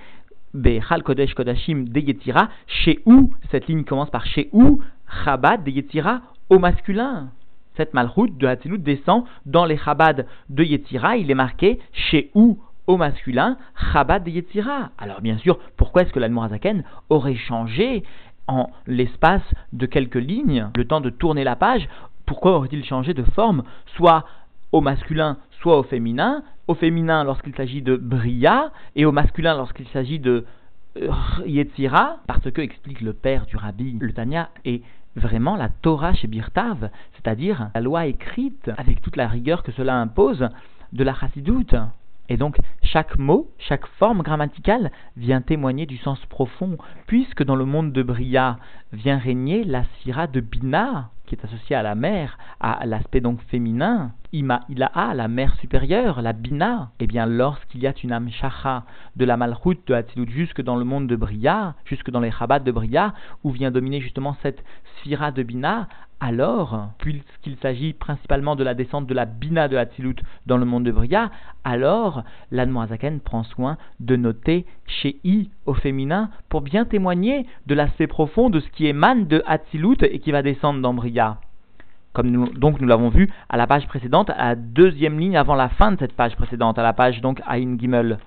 Bechal 0.54 1.02
Kodesh 1.02 1.34
Kodashim 1.34 1.86
de 1.86 2.02
Yetzira, 2.02 2.50
chez 2.68 3.00
où, 3.06 3.34
cette 3.50 3.68
ligne 3.68 3.86
commence 3.86 4.10
par 4.10 4.26
chez 4.26 4.50
où, 4.52 4.82
Chabad 5.24 5.64
de 5.64 5.72
Yetzira 5.72 6.24
au 6.50 6.60
masculin. 6.60 7.30
Cette 7.78 7.94
Malchut 7.94 8.32
de 8.38 8.48
Hatzilut 8.48 8.80
descend 8.80 9.24
dans 9.46 9.64
les 9.64 9.78
Chabad 9.78 10.28
de 10.50 10.64
Yetzira, 10.66 11.16
il 11.16 11.32
est 11.32 11.36
marqué 11.36 11.80
chez 11.94 12.32
où 12.36 12.60
au 12.88 12.98
masculin, 12.98 13.58
Chabad 13.92 14.28
Yetzira. 14.28 14.90
Alors 14.98 15.22
bien 15.22 15.38
sûr, 15.38 15.60
pourquoi 15.78 16.04
est-ce 16.04 16.12
que 16.12 16.20
l'Admorazaken 16.20 16.84
aurait 17.10 17.36
changé 17.36 18.04
en 18.48 18.70
l'espace 18.88 19.44
de 19.74 19.86
quelques 19.86 20.16
lignes, 20.16 20.68
le 20.76 20.86
temps 20.86 21.02
de 21.02 21.10
tourner 21.10 21.44
la 21.44 21.56
page 21.56 21.88
Pourquoi 22.26 22.54
aurait-il 22.54 22.84
changé 22.84 23.14
de 23.14 23.24
forme, 23.24 23.64
soit 23.96 24.26
au 24.72 24.82
masculin, 24.82 25.38
soit 25.62 25.78
au 25.78 25.84
féminin? 25.84 26.44
Au 26.68 26.74
féminin 26.74 27.24
lorsqu'il 27.24 27.56
s'agit 27.56 27.82
de 27.82 27.96
Bria, 27.96 28.72
et 28.96 29.06
au 29.06 29.12
masculin 29.12 29.56
lorsqu'il 29.56 29.88
s'agit 29.90 30.20
de 30.20 30.46
euh, 30.98 31.10
Yetzira, 31.46 32.18
parce 32.28 32.50
que, 32.52 32.62
explique 32.62 33.02
le 33.02 33.14
père 33.14 33.46
du 33.46 33.58
rabbi, 33.58 33.98
le 34.00 34.14
Tanya, 34.14 34.50
est 34.66 34.82
vraiment 35.16 35.56
la 35.56 35.70
Torah 35.70 36.14
chez 36.14 36.28
Birtav, 36.28 36.90
c'est-à-dire 37.14 37.70
la 37.76 37.82
loi 37.82 38.06
écrite 38.06 38.72
avec 38.78 39.02
toute 39.02 39.18
la 39.18 39.28
rigueur 39.28 39.64
que 39.64 39.72
cela 39.72 39.98
impose 39.98 40.50
de 40.94 41.04
la 41.04 41.14
chassidoute. 41.14 41.76
Et 42.32 42.38
donc, 42.38 42.56
chaque 42.82 43.18
mot, 43.18 43.52
chaque 43.60 43.86
forme 44.00 44.22
grammaticale 44.22 44.94
vient 45.18 45.42
témoigner 45.42 45.86
du 45.86 45.98
sens 45.98 46.18
profond, 46.28 46.78
puisque 47.06 47.44
dans 47.44 47.58
le 47.58 47.66
monde 47.66 47.92
de 47.92 48.04
Bria 48.04 48.58
vient 48.94 49.18
régner 49.18 49.66
la 49.66 49.84
sphira 49.84 50.28
de 50.28 50.40
Bina, 50.40 51.10
qui 51.26 51.36
est 51.36 51.44
associée 51.44 51.76
à 51.76 51.84
la 51.84 51.94
mère, 51.94 52.38
à 52.62 52.86
l'aspect 52.86 53.20
donc 53.20 53.42
féminin, 53.50 54.14
Ima 54.32 54.62
Ilaha, 54.70 55.14
la 55.14 55.28
mère 55.28 55.54
supérieure, 55.56 56.22
la 56.22 56.32
Bina, 56.32 56.92
et 57.02 57.04
eh 57.04 57.08
bien 57.08 57.26
lorsqu'il 57.26 57.82
y 57.82 57.88
a 57.88 57.94
une 58.02 58.14
Amshacha 58.14 58.86
de 59.18 59.26
la 59.26 59.36
Malchut 59.36 59.80
de 59.86 59.94
Hatzilut 59.94 60.32
jusque 60.32 60.62
dans 60.62 60.78
le 60.78 60.86
monde 60.86 61.08
de 61.08 61.18
Bria, 61.18 61.76
jusque 61.84 62.12
dans 62.12 62.22
les 62.22 62.32
Chabad 62.32 62.64
de 62.64 62.72
Bria, 62.72 63.14
où 63.44 63.52
vient 63.52 63.72
dominer 63.72 64.00
justement 64.00 64.38
cette 64.42 64.64
sphira 65.02 65.32
de 65.32 65.44
Bina, 65.44 65.88
alors, 66.24 66.90
puisqu'il 67.00 67.58
s'agit 67.58 67.94
principalement 67.94 68.56
de 68.56 68.64
la 68.64 68.76
descente 68.76 69.08
de 69.08 69.14
la 69.16 69.26
Bina 69.26 69.68
de 69.68 69.76
Hatzilut 69.76 70.18
dans 70.46 70.58
le 70.58 70.66
monde 70.66 70.84
de 70.84 70.92
Bria, 70.92 71.32
alors 71.64 72.24
l'Admoazaken 72.52 73.22
prend 73.22 73.44
soin 73.44 73.78
de 74.00 74.16
noter 74.16 74.68
chez 74.86 75.18
I 75.24 75.50
au 75.66 75.74
féminin 75.74 76.30
pour 76.48 76.62
bien 76.62 76.86
témoigner 76.86 77.48
de 77.66 77.74
l'aspect 77.74 78.06
profond 78.06 78.52
de 78.52 78.60
ce 78.60 78.70
qui 78.70 78.86
émane 78.86 79.26
de 79.26 79.42
Hatzilut 79.48 79.98
et 80.04 80.20
qui 80.20 80.32
va 80.32 80.44
descendre 80.44 80.80
dans 80.80 80.94
Bria. 80.94 81.38
Comme 82.14 82.30
nous, 82.30 82.50
donc 82.54 82.80
nous 82.80 82.88
l'avons 82.88 83.10
vu 83.10 83.32
à 83.50 83.58
la 83.58 83.66
page 83.66 83.88
précédente, 83.88 84.30
à 84.30 84.50
la 84.50 84.56
deuxième 84.56 85.18
ligne 85.18 85.38
avant 85.38 85.56
la 85.56 85.70
fin 85.70 85.92
de 85.92 85.98
cette 85.98 86.14
page 86.14 86.36
précédente, 86.36 86.78
à 86.78 86.84
la 86.84 86.94
page 86.94 87.22
donc 87.22 87.42
Aïn 87.48 87.80
Gimel. 87.80 88.20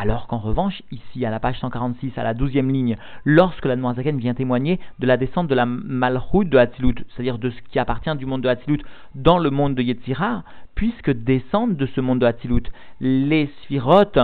Alors 0.00 0.28
qu'en 0.28 0.38
revanche, 0.38 0.80
ici, 0.92 1.26
à 1.26 1.30
la 1.30 1.40
page 1.40 1.58
146, 1.58 2.16
à 2.18 2.22
la 2.22 2.32
douzième 2.32 2.70
ligne, 2.70 2.96
lorsque 3.24 3.64
la 3.64 3.76
Zaken 3.76 4.16
vient 4.16 4.32
témoigner 4.32 4.78
de 5.00 5.08
la 5.08 5.16
descente 5.16 5.48
de 5.48 5.56
la 5.56 5.66
Malchut 5.66 6.44
de 6.44 6.56
Hatzilut, 6.56 6.94
c'est-à-dire 7.08 7.38
de 7.38 7.50
ce 7.50 7.60
qui 7.72 7.80
appartient 7.80 8.14
du 8.14 8.24
monde 8.24 8.42
de 8.42 8.48
Hatzilut 8.48 8.84
dans 9.16 9.38
le 9.38 9.50
monde 9.50 9.74
de 9.74 9.82
Yetzira, 9.82 10.44
puisque 10.76 11.10
descendent 11.10 11.76
de 11.76 11.86
ce 11.86 12.00
monde 12.00 12.20
de 12.20 12.26
Hatzilut 12.26 12.62
les 13.00 13.50
sphirotes 13.64 14.20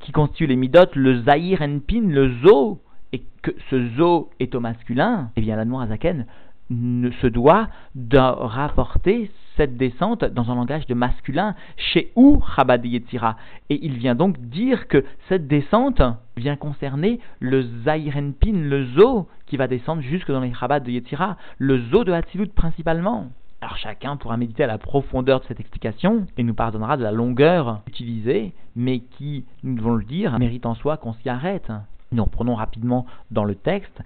qui 0.00 0.12
constituent 0.12 0.46
les 0.46 0.56
midot, 0.56 0.90
le 0.94 1.22
Zahir 1.22 1.62
Enpin, 1.62 2.02
le 2.02 2.30
Zo, 2.42 2.82
et 3.14 3.22
que 3.40 3.52
ce 3.70 3.88
Zo 3.96 4.28
est 4.40 4.54
au 4.54 4.60
masculin, 4.60 5.30
eh 5.36 5.40
bien 5.40 5.56
la 5.56 5.86
Zaken 5.86 6.18
ne 6.18 6.24
se 6.70 7.26
doit 7.26 7.68
de 7.94 8.18
rapporter 8.18 9.30
cette 9.56 9.76
descente 9.76 10.24
dans 10.24 10.50
un 10.50 10.54
langage 10.54 10.86
de 10.86 10.94
masculin 10.94 11.54
chez 11.76 12.12
ou 12.14 12.42
Chabad 12.54 12.84
Yetzira. 12.84 13.36
Et 13.70 13.84
il 13.84 13.94
vient 13.94 14.14
donc 14.14 14.38
dire 14.38 14.86
que 14.86 15.04
cette 15.28 15.48
descente 15.48 16.02
vient 16.36 16.56
concerner 16.56 17.20
le 17.40 17.62
Zairenpin, 17.84 18.52
le 18.52 18.86
Zo, 18.86 19.28
qui 19.46 19.56
va 19.56 19.66
descendre 19.66 20.02
jusque 20.02 20.30
dans 20.30 20.40
les 20.40 20.54
Chabad 20.54 20.84
de 20.84 20.90
Yetzira, 20.90 21.36
le 21.58 21.80
Zo 21.90 22.04
de 22.04 22.12
Hatzilut 22.12 22.48
principalement. 22.48 23.26
Alors 23.60 23.76
chacun 23.76 24.16
pourra 24.16 24.36
méditer 24.36 24.62
à 24.62 24.68
la 24.68 24.78
profondeur 24.78 25.40
de 25.40 25.46
cette 25.46 25.58
explication 25.58 26.26
et 26.36 26.44
nous 26.44 26.54
pardonnera 26.54 26.96
de 26.96 27.02
la 27.02 27.10
longueur 27.10 27.80
utilisée, 27.88 28.52
mais 28.76 29.00
qui, 29.00 29.44
nous 29.64 29.74
devons 29.74 29.94
le 29.94 30.04
dire, 30.04 30.38
mérite 30.38 30.66
en 30.66 30.74
soi 30.74 30.96
qu'on 30.96 31.14
s'y 31.14 31.28
arrête. 31.28 31.72
Nous 32.12 32.22
reprenons 32.22 32.54
rapidement 32.54 33.06
dans 33.32 33.44
le 33.44 33.56
texte 33.56 34.00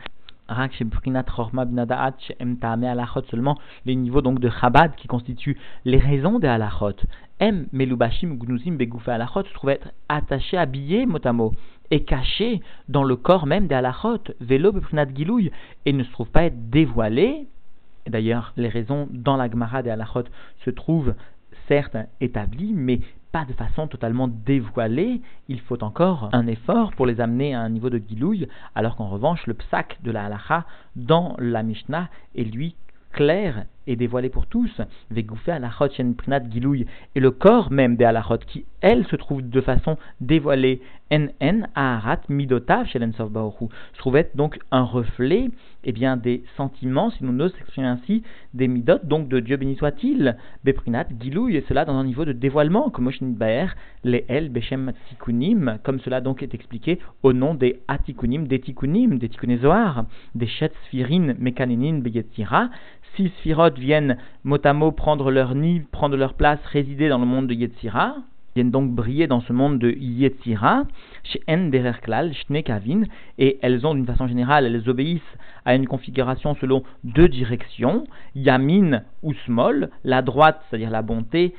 seulement 3.31 3.59
les 3.85 3.95
niveaux 3.97 4.23
donc 4.23 4.39
de 4.39 4.51
Chabad 4.51 4.95
qui 4.97 5.09
constituent 5.09 5.59
les 5.85 5.99
raisons 5.99 6.39
des 6.39 6.49
halachot. 6.49 6.97
M, 7.41 7.67
Melubashim, 7.73 8.37
Gnuzim, 8.39 8.77
Begoufé 8.77 9.11
halachot 9.13 9.45
se 9.45 9.53
trouvent 9.55 9.71
être 9.71 9.89
attachés, 10.09 10.57
habillés 10.57 11.07
mot 11.07 11.19
à 11.25 11.33
mot, 11.33 11.53
et 11.91 12.05
cachés 12.05 12.61
dans 12.89 13.05
le 13.05 13.17
corps 13.17 13.47
même 13.47 13.67
des 13.67 13.75
halachot, 13.75 14.23
Velo, 14.41 14.73
Beprinat 14.73 15.13
Gilouy, 15.15 15.51
et 15.85 15.93
ne 15.93 16.05
se 16.05 16.11
trouvent 16.13 16.31
pas 16.31 16.45
être 16.45 16.71
dévoilés. 16.71 17.47
D'ailleurs, 18.07 18.53
les 18.57 18.69
raisons 18.69 19.09
dans 19.11 19.37
la 19.37 19.51
Gemara 19.51 19.83
des 19.83 19.91
halachot 19.91 20.25
se 20.65 20.71
trouvent 20.71 21.15
certes 21.69 21.97
établies, 22.21 22.73
mais 22.75 23.01
pas 23.33 23.45
de 23.47 23.55
façon 23.55 23.89
totalement 23.89 24.29
dévoilée, 24.29 25.23
il 25.49 25.61
faut 25.61 25.83
encore 25.83 26.29
un 26.33 26.47
effort 26.47 26.93
pour 26.93 27.07
les 27.07 27.21
amener 27.21 27.55
à 27.55 27.61
un 27.61 27.71
niveau 27.71 27.91
de 27.91 27.99
guilouille, 27.99 28.47
alors 28.75 28.97
qu'en 28.97 29.09
revanche, 29.09 29.47
le 29.47 29.55
psak 29.55 29.99
de 30.03 30.11
la 30.11 30.27
halacha 30.27 30.67
dans 30.95 31.35
la 31.39 31.63
Mishnah 31.63 32.09
est 32.37 32.45
lui 32.45 32.77
clair 33.13 33.65
et 33.87 33.97
dévoilé 33.97 34.29
pour 34.29 34.47
tous, 34.47 34.81
Vegoufé 35.11 35.53
alachot 35.53 35.89
prinat 36.17 36.43
gilouy, 36.51 36.87
et 37.15 37.21
le 37.21 37.31
corps 37.31 37.71
même 37.71 37.97
des 37.97 38.05
alachot 38.05 38.39
qui, 38.39 38.65
elle, 38.81 39.07
se 39.07 39.17
trouve 39.17 39.49
de 39.49 39.61
façon 39.61 39.97
dévoilée, 40.21 40.81
en 41.13 41.29
aharat 41.75 42.21
midotav 42.29 42.87
chez 42.87 42.99
se 42.99 43.99
trouve 43.99 44.17
être 44.17 44.35
donc 44.37 44.59
un 44.71 44.83
reflet 44.83 45.51
eh 45.85 45.93
bien, 45.93 46.17
des 46.17 46.45
sentiments, 46.57 47.11
si 47.11 47.25
nous 47.25 47.33
n'osons 47.33 47.55
s'exprimer 47.57 47.89
ainsi, 47.89 48.23
des 48.55 48.69
midot, 48.69 48.99
donc 49.03 49.29
de 49.29 49.41
Dieu 49.41 49.57
béni 49.57 49.77
soit-il, 49.77 50.37
beprinat 50.65 51.07
gilouy, 51.21 51.57
et 51.57 51.65
cela 51.69 51.85
dans 51.85 51.95
un 51.95 52.05
niveau 52.05 52.25
de 52.25 52.33
dévoilement, 52.33 52.91
comme 52.91 53.11
Baer, 53.21 53.75
les 54.05 54.25
el 54.29 54.49
bechem 54.49 54.93
tikunim, 55.09 55.79
comme 55.83 56.01
cela 56.01 56.21
donc 56.21 56.43
est 56.43 56.55
expliqué 56.55 56.99
au 57.23 57.33
nom 57.33 57.55
des 57.55 57.83
atikunim, 57.89 58.47
des 58.47 58.61
tikunim, 58.61 59.19
des 59.19 59.29
tikunézoar, 59.29 60.05
des 60.35 60.47
chet 60.47 60.73
sphirines, 60.87 61.35
mekaninin, 61.39 61.99
beyetzira, 61.99 62.71
si 63.17 63.29
Sphirot 63.39 63.75
viennent 63.77 64.17
mot 64.45 64.59
à 64.65 64.73
mot 64.73 64.93
prendre 64.93 65.31
leur 65.31 65.55
nid, 65.55 65.83
prendre 65.93 66.17
leur 66.17 66.35
place, 66.35 66.61
résider 66.65 67.09
dans 67.09 67.19
le 67.19 67.27
monde 67.27 67.47
de 67.47 67.55
Yetzira, 67.55 68.17
viennent 68.55 68.71
donc 68.71 68.91
briller 68.91 69.27
dans 69.27 69.41
ce 69.41 69.53
monde 69.53 69.79
de 69.79 69.91
Yetzira, 69.91 70.85
chez 71.25 71.41
En 71.49 71.71
et 73.39 73.59
elles 73.63 73.87
ont 73.87 73.95
d'une 73.95 74.07
façon 74.07 74.27
générale, 74.27 74.67
elles 74.67 74.89
obéissent 74.89 75.21
à 75.65 75.75
une 75.75 75.87
configuration 75.87 76.55
selon 76.57 76.83
deux 77.05 77.29
directions, 77.29 78.05
Yamin 78.35 79.03
ou 79.23 79.33
Smol, 79.47 79.91
la 80.05 80.23
droite, 80.23 80.61
c'est-à-dire 80.69 80.91
la 80.91 81.03
bonté, 81.03 81.55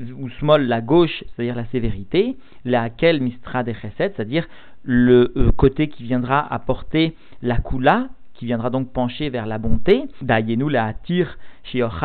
ou 0.00 0.28
Smol, 0.30 0.62
la 0.62 0.80
gauche, 0.80 1.24
c'est-à-dire 1.34 1.54
la 1.54 1.66
sévérité, 1.66 2.36
laquelle 2.64 3.20
Mistra 3.20 3.62
de 3.62 3.72
c'est-à-dire 3.96 4.46
le 4.84 5.32
euh, 5.36 5.52
côté 5.52 5.88
qui 5.88 6.02
viendra 6.02 6.52
apporter 6.52 7.14
la 7.40 7.58
Kula, 7.58 8.08
qui 8.42 8.46
viendra 8.46 8.70
donc 8.70 8.92
pencher 8.92 9.30
vers 9.30 9.46
la 9.46 9.58
bonté, 9.58 10.02
Dayenu 10.20 10.68
la 10.68 10.96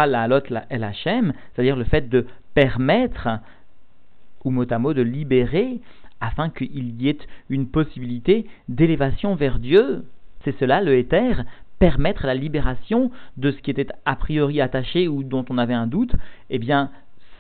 la 0.06 0.66
el 0.70 0.88
c'est-à-dire 0.94 1.76
le 1.76 1.84
fait 1.84 2.08
de 2.10 2.28
permettre, 2.54 3.28
ou 4.46 4.52
mot 4.52 4.72
à 4.72 4.78
mot, 4.78 4.94
de 4.94 5.02
libérer, 5.02 5.80
afin 6.22 6.52
qu'il 6.52 7.02
y 7.02 7.10
ait 7.10 7.18
une 7.50 7.68
possibilité 7.68 8.46
d'élévation 8.70 9.34
vers 9.34 9.58
Dieu. 9.58 10.06
C'est 10.44 10.56
cela 10.60 10.80
le 10.80 10.96
éther, 10.96 11.44
permettre 11.80 12.28
la 12.28 12.36
libération 12.36 13.10
de 13.38 13.50
ce 13.50 13.58
qui 13.58 13.72
était 13.72 13.88
a 14.06 14.16
priori 14.16 14.62
attaché 14.62 15.08
ou 15.08 15.24
dont 15.24 15.46
on 15.50 15.58
avait 15.58 15.74
un 15.74 15.88
doute, 15.88 16.14
eh 16.52 16.60
bien, 16.60 16.92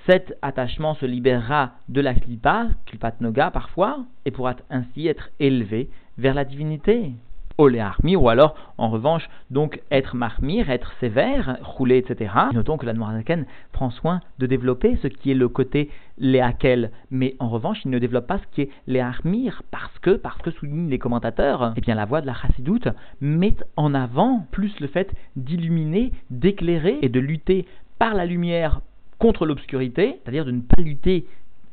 cet 0.07 0.35
attachement 0.41 0.95
se 0.95 1.05
libérera 1.05 1.73
de 1.87 2.01
la 2.01 2.15
klipa, 2.15 2.69
klipat 2.87 3.21
noga 3.21 3.51
parfois, 3.51 4.05
et 4.25 4.31
pourra 4.31 4.55
ainsi 4.71 5.07
être 5.07 5.29
élevé 5.39 5.87
vers 6.17 6.33
la 6.33 6.45
divinité. 6.45 7.11
Olé 7.57 7.79
armir, 7.79 8.21
ou 8.21 8.29
alors, 8.29 8.55
en 8.77 8.89
revanche, 8.89 9.27
donc 9.49 9.81
être 9.91 10.15
marmir, 10.15 10.69
être 10.69 10.93
sévère, 10.99 11.57
rouler, 11.61 11.97
etc. 11.97 12.33
Notons 12.53 12.77
que 12.77 12.85
la 12.85 12.93
Noirzaken 12.93 13.45
prend 13.71 13.89
soin 13.89 14.21
de 14.39 14.45
développer 14.45 14.97
ce 15.01 15.07
qui 15.07 15.31
est 15.31 15.35
le 15.35 15.47
côté 15.47 15.89
léakel, 16.17 16.91
mais 17.11 17.35
en 17.39 17.49
revanche, 17.49 17.79
il 17.85 17.91
ne 17.91 17.99
développe 17.99 18.27
pas 18.27 18.39
ce 18.39 18.55
qui 18.55 18.61
est 18.63 18.69
les 18.87 18.99
armir, 18.99 19.63
parce 19.71 19.97
que, 19.99 20.11
parce 20.11 20.41
que 20.41 20.51
soulignent 20.51 20.89
les 20.89 20.99
commentateurs, 20.99 21.73
eh 21.75 21.81
bien 21.81 21.95
la 21.95 22.05
voix 22.05 22.21
de 22.21 22.27
la 22.27 22.33
chassidoute 22.33 22.87
met 23.21 23.55
en 23.75 23.93
avant 23.93 24.45
plus 24.51 24.79
le 24.79 24.87
fait 24.87 25.11
d'illuminer, 25.35 26.11
d'éclairer 26.29 26.99
et 27.01 27.09
de 27.09 27.19
lutter 27.19 27.65
par 27.99 28.13
la 28.13 28.25
lumière 28.25 28.81
contre 29.19 29.45
l'obscurité, 29.45 30.19
c'est-à-dire 30.21 30.45
de 30.45 30.51
ne 30.51 30.61
pas 30.61 30.81
lutter 30.81 31.25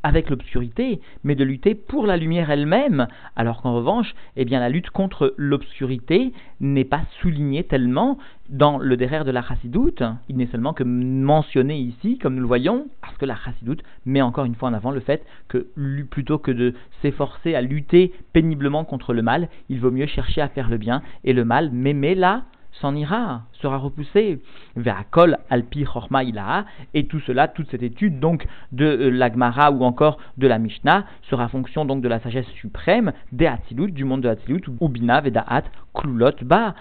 avec 0.05 0.29
l'obscurité, 0.29 1.01
mais 1.25 1.35
de 1.35 1.43
lutter 1.45 1.75
pour 1.75 2.07
la 2.07 2.19
lumière 2.19 2.51
elle-même, 2.51 3.09
alors 3.37 3.63
qu'en 3.63 3.75
revanche, 3.75 4.15
eh 4.37 4.45
la 4.45 4.69
lutte 4.69 4.91
contre 4.91 5.35
l'obscurité 5.39 6.33
n'est 6.61 6.85
pas 6.85 7.01
soulignée 7.21 7.65
tellement 7.65 8.19
dans 8.51 8.77
le 8.79 8.97
derrière 8.99 9.25
de 9.25 9.31
la 9.31 9.43
chassidoute. 9.43 10.03
Il 10.29 10.37
n'est 10.37 10.47
seulement 10.47 10.75
que 10.75 10.85
mentionné 10.85 11.79
ici, 11.79 12.19
comme 12.19 12.35
nous 12.35 12.43
le 12.43 12.47
voyons, 12.47 12.87
parce 13.01 13.17
que 13.17 13.25
la 13.25 13.35
chassidoute 13.35 13.83
met 14.05 14.21
encore 14.21 14.45
une 14.45 14.55
fois 14.55 14.69
en 14.69 14.75
avant 14.75 14.91
le 14.91 15.01
fait 15.01 15.25
que 15.49 15.67
plutôt 16.11 16.39
que 16.39 16.51
de 16.51 16.75
s'efforcer 17.01 17.55
à 17.55 17.63
lutter 17.63 18.13
péniblement 18.35 18.85
contre 18.85 19.15
le 19.15 19.23
mal, 19.23 19.49
il 19.71 19.81
vaut 19.81 19.91
mieux 19.91 20.07
chercher 20.07 20.43
à 20.43 20.49
faire 20.49 20.69
le 20.69 20.77
bien, 20.77 21.03
et 21.25 21.33
le 21.33 21.47
mal, 21.47 21.71
m'aimer 21.73 22.15
là, 22.15 22.45
s'en 22.81 22.95
ira, 22.95 23.43
sera 23.61 23.79
repoussé. 23.79 24.41
vers 24.77 25.05
kol 25.11 25.39
alpi 25.51 25.85
chorma 25.85 26.25
ilaha, 26.25 26.65
et 26.93 27.07
tout 27.07 27.21
cela, 27.21 27.49
toute 27.49 27.71
cette 27.71 27.83
étude 27.83 28.21
donc 28.21 28.47
de 28.73 28.85
euh, 28.85 29.11
l'Agmara 29.11 29.71
ou 29.71 29.85
encore 29.85 30.19
de 30.37 30.47
la 30.47 30.59
Mishnah 30.59 31.05
sera 31.31 31.49
fonction 31.49 31.85
donc 31.85 32.03
de 32.03 32.09
la 32.09 32.21
sagesse 32.21 32.49
suprême 32.61 33.13
des 33.33 33.47
Hatzilut, 33.47 33.93
du 33.93 34.05
monde 34.05 34.23
de 34.23 34.29
Hatzilut, 34.29 34.63
ou 34.81 34.89
Bina 34.89 35.21
Vedaat 35.21 35.65
Klulot 35.95 36.43
Ba, 36.43 36.75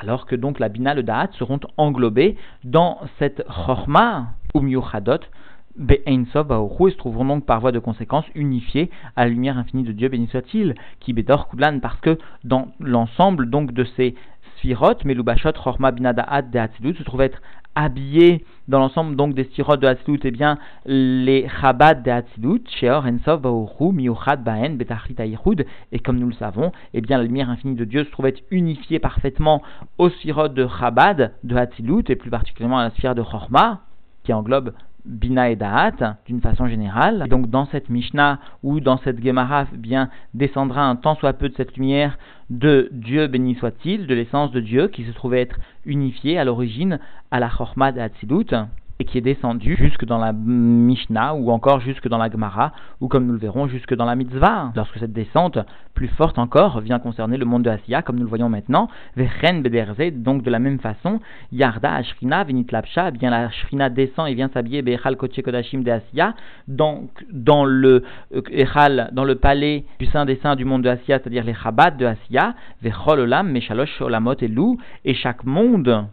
alors 0.00 0.26
que 0.26 0.34
donc 0.34 0.58
la 0.58 0.68
Bina 0.68 0.94
le 0.94 1.02
Da'at 1.02 1.28
seront 1.32 1.60
englobés 1.76 2.36
dans 2.64 2.98
cette 3.18 3.44
chorma 3.48 4.32
ou 4.54 4.60
Miuchadot, 4.60 5.20
Be'einsov 5.76 6.50
et 6.50 6.90
se 6.90 6.96
trouveront 6.96 7.26
donc 7.26 7.44
par 7.44 7.60
voie 7.60 7.72
de 7.72 7.78
conséquence 7.78 8.24
unifiés 8.34 8.90
à 9.14 9.24
la 9.24 9.30
lumière 9.30 9.58
infinie 9.58 9.82
de 9.82 9.92
Dieu, 9.92 10.08
béni 10.08 10.26
soit-il, 10.28 10.74
qui 11.00 11.12
Bedor 11.12 11.48
Kudlan, 11.48 11.80
parce 11.80 12.00
que 12.00 12.18
dans 12.44 12.68
l'ensemble 12.80 13.50
donc 13.50 13.72
de 13.72 13.84
ces 13.96 14.14
Sphirot, 14.56 14.94
Melubashot, 15.04 15.52
Chorma, 15.52 15.90
Binadaat, 15.90 16.42
de 16.42 16.58
Hatzilut, 16.58 16.94
se 16.96 17.02
trouvent 17.02 17.22
être 17.22 17.40
habillés 17.74 18.44
dans 18.68 18.78
l'ensemble 18.78 19.16
donc 19.16 19.34
des 19.34 19.44
Sphirot 19.44 19.76
de 19.76 19.86
Hatzilut, 19.86 20.20
eh 20.24 20.30
bien, 20.30 20.58
les 20.86 21.46
Chabad 21.60 22.02
de 22.02 22.10
Hatzilut, 22.10 22.62
Sheor, 22.68 23.04
Ensov, 23.06 23.40
Baoru, 23.40 23.92
Miuchad, 23.92 24.42
Baen, 24.42 24.76
Betachrit, 24.76 25.14
et 25.92 25.98
comme 25.98 26.18
nous 26.18 26.28
le 26.28 26.34
savons, 26.34 26.72
eh 26.94 27.00
bien, 27.00 27.18
la 27.18 27.24
lumière 27.24 27.50
infinie 27.50 27.74
de 27.74 27.84
Dieu 27.84 28.04
se 28.04 28.10
trouve 28.10 28.26
être 28.26 28.42
unifiée 28.50 28.98
parfaitement 28.98 29.62
aux 29.98 30.08
Sphirot 30.08 30.48
de 30.48 30.66
Chabad, 30.66 31.34
de 31.44 31.56
Hatzilut, 31.56 32.04
et 32.08 32.16
plus 32.16 32.30
particulièrement 32.30 32.78
à 32.78 32.84
la 32.84 32.90
sphère 32.90 33.14
de 33.14 33.22
Chorma, 33.22 33.82
qui 34.24 34.32
englobe 34.32 34.72
Bina 35.06 35.50
et 35.50 35.56
Da'at, 35.56 36.18
d'une 36.26 36.40
façon 36.40 36.66
générale. 36.66 37.22
Et 37.26 37.28
donc 37.28 37.48
dans 37.48 37.66
cette 37.66 37.88
Mishnah 37.88 38.38
ou 38.62 38.80
dans 38.80 38.98
cette 38.98 39.22
Gemara, 39.22 39.66
bien 39.72 40.10
descendra 40.34 40.82
un 40.82 40.96
tant 40.96 41.14
soit 41.14 41.32
peu 41.32 41.48
de 41.48 41.54
cette 41.54 41.76
lumière 41.76 42.18
de 42.50 42.88
Dieu 42.92 43.26
béni 43.26 43.54
soit-il, 43.54 44.06
de 44.06 44.14
l'essence 44.14 44.50
de 44.52 44.60
Dieu 44.60 44.88
qui 44.88 45.04
se 45.04 45.12
trouvait 45.12 45.42
être 45.42 45.56
unifiée 45.84 46.38
à 46.38 46.44
l'origine 46.44 46.98
à 47.30 47.40
la 47.40 47.48
Chorma 47.48 47.92
et 48.98 49.04
qui 49.04 49.18
est 49.18 49.22
descendu 49.22 49.76
jusque 49.76 50.04
dans 50.04 50.18
la 50.18 50.32
Mishnah 50.32 51.34
ou 51.34 51.50
encore 51.50 51.80
jusque 51.80 52.08
dans 52.08 52.18
la 52.18 52.30
Gemara 52.30 52.72
ou 53.00 53.08
comme 53.08 53.26
nous 53.26 53.32
le 53.32 53.38
verrons 53.38 53.66
jusque 53.66 53.94
dans 53.94 54.04
la 54.04 54.14
Mitzvah. 54.14 54.72
Lorsque 54.74 54.98
cette 54.98 55.12
descente 55.12 55.58
plus 55.94 56.08
forte 56.08 56.38
encore 56.38 56.80
vient 56.80 56.98
concerner 56.98 57.36
le 57.36 57.44
monde 57.44 57.62
de 57.62 57.70
Asiya 57.70 58.02
comme 58.02 58.16
nous 58.16 58.24
le 58.24 58.28
voyons 58.28 58.48
maintenant, 58.48 58.88
Vechen 59.16 59.62
Bederze, 59.62 60.12
donc 60.12 60.42
de 60.42 60.50
la 60.50 60.58
même 60.58 60.78
façon, 60.78 61.20
Yarda 61.52 61.94
Ashrina 61.94 62.44
Venit 62.44 62.66
Lapsha, 62.70 63.08
eh 63.08 63.10
bien 63.12 63.30
la 63.30 63.46
Ashrina 63.46 63.88
descend 63.88 64.28
et 64.28 64.34
vient 64.34 64.48
s'habiller 64.48 64.82
Bechal 64.82 65.16
Koche 65.16 65.42
Kodashim 65.42 65.82
de 65.82 65.90
Asiya, 65.90 66.34
donc 66.68 67.10
dans 67.32 67.64
le 67.64 68.02
euh, 68.34 69.06
dans 69.12 69.24
le 69.24 69.34
palais 69.36 69.84
du 69.98 70.06
Saint 70.06 70.24
des 70.24 70.36
Saints 70.36 70.56
du 70.56 70.64
monde 70.64 70.82
de 70.82 70.88
Asiya, 70.88 71.18
c'est-à-dire 71.18 71.44
les 71.44 71.54
Chabad 71.54 71.96
de 71.96 72.06
Asiya, 72.06 72.54
Vechol 72.82 73.20
Olam, 73.20 73.50
Meshalosh 73.50 74.00
Olamot 74.00 74.34
et 74.40 74.48
Lou, 74.48 74.78
et 75.04 75.14
chaque 75.14 75.44
monde 75.44 76.06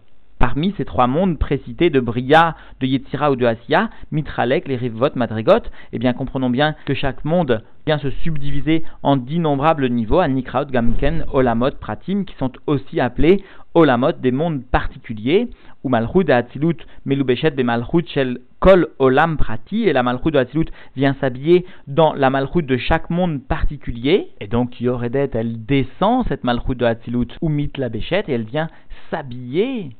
parmi 0.43 0.73
ces 0.75 0.83
trois 0.83 1.07
mondes 1.07 1.39
précités 1.39 1.89
de 1.89 2.01
Bria, 2.01 2.57
de 2.81 2.85
Yetzira 2.85 3.31
ou 3.31 3.37
de 3.37 3.45
Asiya, 3.45 3.89
Mitralek, 4.11 4.67
les 4.67 4.75
Rivot, 4.75 5.15
Madrigot, 5.15 5.63
eh 5.93 5.99
bien 5.99 6.11
comprenons 6.11 6.49
bien 6.49 6.75
que 6.85 6.93
chaque 6.93 7.23
monde 7.23 7.63
vient 7.85 7.97
se 7.97 8.09
subdiviser 8.09 8.83
en 9.03 9.15
d'innombrables 9.15 9.87
niveaux, 9.87 10.19
Anikraut, 10.19 10.65
Gamken, 10.65 11.23
Olamot, 11.31 11.71
Pratim, 11.79 12.25
qui 12.25 12.35
sont 12.35 12.51
aussi 12.67 12.99
appelés 12.99 13.41
Olamot, 13.73 14.11
des 14.21 14.33
mondes 14.33 14.65
particuliers, 14.65 15.47
ou 15.85 15.87
Malchut 15.87 16.25
de 16.25 16.33
Hatzilut, 16.33 16.75
Melubeshet 17.05 17.51
be 17.51 17.61
Malchut 17.61 18.05
shel 18.09 18.39
Kol 18.59 18.89
Olam 18.99 19.37
Prati, 19.37 19.83
et 19.83 19.93
la 19.93 20.03
Malchut 20.03 20.31
de 20.31 20.39
Hatzilut 20.39 20.67
vient 20.97 21.15
s'habiller 21.21 21.65
dans 21.87 22.11
la 22.11 22.29
Malchut 22.29 22.63
de 22.63 22.75
chaque 22.75 23.09
monde 23.09 23.41
particulier, 23.41 24.27
et 24.41 24.47
donc 24.47 24.81
Yoredet, 24.81 25.29
elle 25.35 25.63
descend 25.65 26.25
cette 26.27 26.43
Malchut 26.43 26.75
de 26.75 26.83
Hatzilut, 26.83 27.29
ou 27.41 27.47
Mit 27.47 27.71
la 27.77 27.87
et 27.87 28.23
elle 28.27 28.43
vient 28.43 28.67
s'habiller 29.09 29.91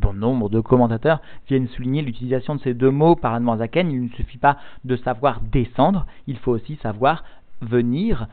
bon 0.00 0.14
nombre 0.14 0.48
de 0.48 0.60
commentateurs 0.60 1.20
viennent 1.48 1.68
souligner 1.68 2.02
l'utilisation 2.02 2.54
de 2.56 2.60
ces 2.60 2.74
deux 2.74 2.90
mots 2.90 3.16
par 3.16 3.34
Anne 3.34 3.58
Zaken. 3.58 3.90
Il 3.90 4.04
ne 4.04 4.08
suffit 4.08 4.38
pas 4.38 4.56
de 4.84 4.96
savoir 4.96 5.40
descendre, 5.40 6.06
il 6.26 6.38
faut 6.38 6.52
aussi 6.52 6.76
savoir 6.82 7.24
venir 7.60 8.26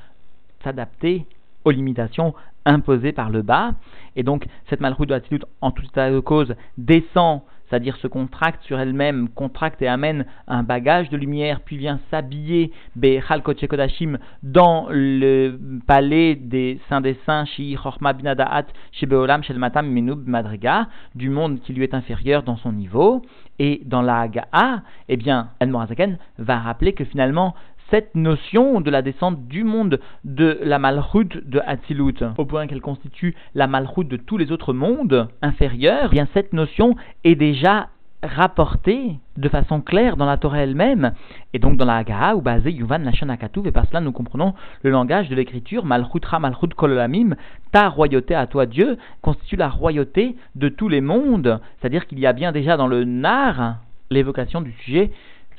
s'adapter 0.64 1.26
aux 1.66 1.72
limitations 1.72 2.34
imposées 2.66 3.12
par 3.12 3.30
le 3.30 3.42
bas. 3.42 3.74
Et 4.16 4.24
donc, 4.24 4.48
cette 4.70 4.82
malroute 4.82 5.10
de 5.10 5.40
en 5.62 5.72
toute 5.72 5.86
état 5.86 6.12
de 6.12 6.20
cause, 6.20 6.56
descend 6.78 7.42
c'est-à-dire 7.70 7.98
se 7.98 8.08
contracte 8.08 8.64
sur 8.64 8.80
elle-même, 8.80 9.30
contracte 9.30 9.82
et 9.82 9.88
amène 9.88 10.26
un 10.48 10.64
bagage 10.64 11.10
de 11.10 11.18
lumière, 11.18 11.62
puis 11.62 11.78
vient 11.78 12.00
s'habiller 12.10 12.72
Behal 12.96 13.42
Kodashim 13.42 14.18
dans 14.44 14.88
le 14.90 15.60
palais 15.86 16.36
des 16.36 16.80
saints 16.90 17.02
des 17.02 17.18
saints, 17.26 17.46
Shi 17.46 17.76
Chorma 17.82 18.14
Binadaat, 18.14 18.66
Shebeolam 18.92 19.44
Shelmatam 19.44 19.92
Menub 19.92 20.28
Madriga, 20.28 20.88
du 21.16 21.30
monde 21.30 21.60
qui 21.62 21.74
lui 21.74 21.84
est 21.84 21.94
inférieur 21.94 22.44
dans 22.44 22.58
son 22.58 22.72
niveau. 22.72 23.22
Et 23.60 23.82
dans 23.86 24.04
la 24.04 24.20
Hagaa, 24.20 24.84
eh 25.10 25.18
bien, 25.18 25.50
El 25.60 25.70
Morazaken 25.70 26.20
va 26.38 26.60
rappeler 26.60 26.94
que 26.94 27.04
finalement, 27.04 27.56
cette 27.90 28.16
notion 28.16 28.82
de 28.82 28.90
la 28.90 29.02
descente 29.02 29.48
du 29.48 29.64
monde 29.64 30.00
de 30.24 30.60
la 30.64 30.80
malchoute 30.80 31.38
de 31.48 31.62
Hatzilut, 31.66 32.24
au 32.38 32.46
point 32.46 32.68
qu'elle 32.68 32.82
constitue 32.82 33.36
la 33.56 33.68
malchoute 33.68 34.08
de 34.08 34.18
tous 34.18 34.38
les 34.38 34.52
autres 34.52 34.74
mondes 34.74 35.30
inférieurs, 35.42 36.10
eh 36.12 36.16
bien 36.16 36.28
cette 36.34 36.54
notion 36.54 36.96
est 37.24 37.36
déjà 37.36 37.90
rapportée 38.24 39.12
de 39.38 39.48
façon 39.50 39.80
claire 39.80 40.18
dans 40.18 40.26
la 40.26 40.38
Torah 40.38 40.60
elle-même, 40.60 41.14
et 41.54 41.60
donc 41.60 41.78
dans 41.78 41.86
la 41.86 41.98
Haggaha, 41.98 42.36
ou 42.36 42.42
basé 42.42 42.72
Yuvan 42.72 43.04
Lashon 43.04 43.28
et 43.30 43.72
par 43.72 43.86
cela 43.88 44.02
nous 44.02 44.12
comprenons 44.12 44.54
le 44.82 44.90
langage 44.90 45.30
de 45.30 45.36
l'écriture, 45.36 45.86
Malchutra 45.86 46.40
Malchut 46.40 46.70
Kololamim, 46.76 47.36
ta 47.72 47.90
royauté 47.90 48.34
à 48.34 48.48
toi 48.48 48.66
Dieu, 48.66 48.98
constitue 49.22 49.56
la 49.56 49.70
royauté 49.70 50.36
de 50.56 50.68
tous 50.68 50.90
les 50.90 51.02
mondes, 51.02 51.62
c'est-à-dire 51.80 52.08
qu'il 52.08 52.20
y 52.20 52.26
a 52.26 52.34
bien 52.34 52.52
déjà 52.52 52.76
dans 52.76 52.88
le 52.88 53.04
Nar 53.04 53.78
l'évocation 54.10 54.62
du 54.62 54.72
sujet 54.84 55.12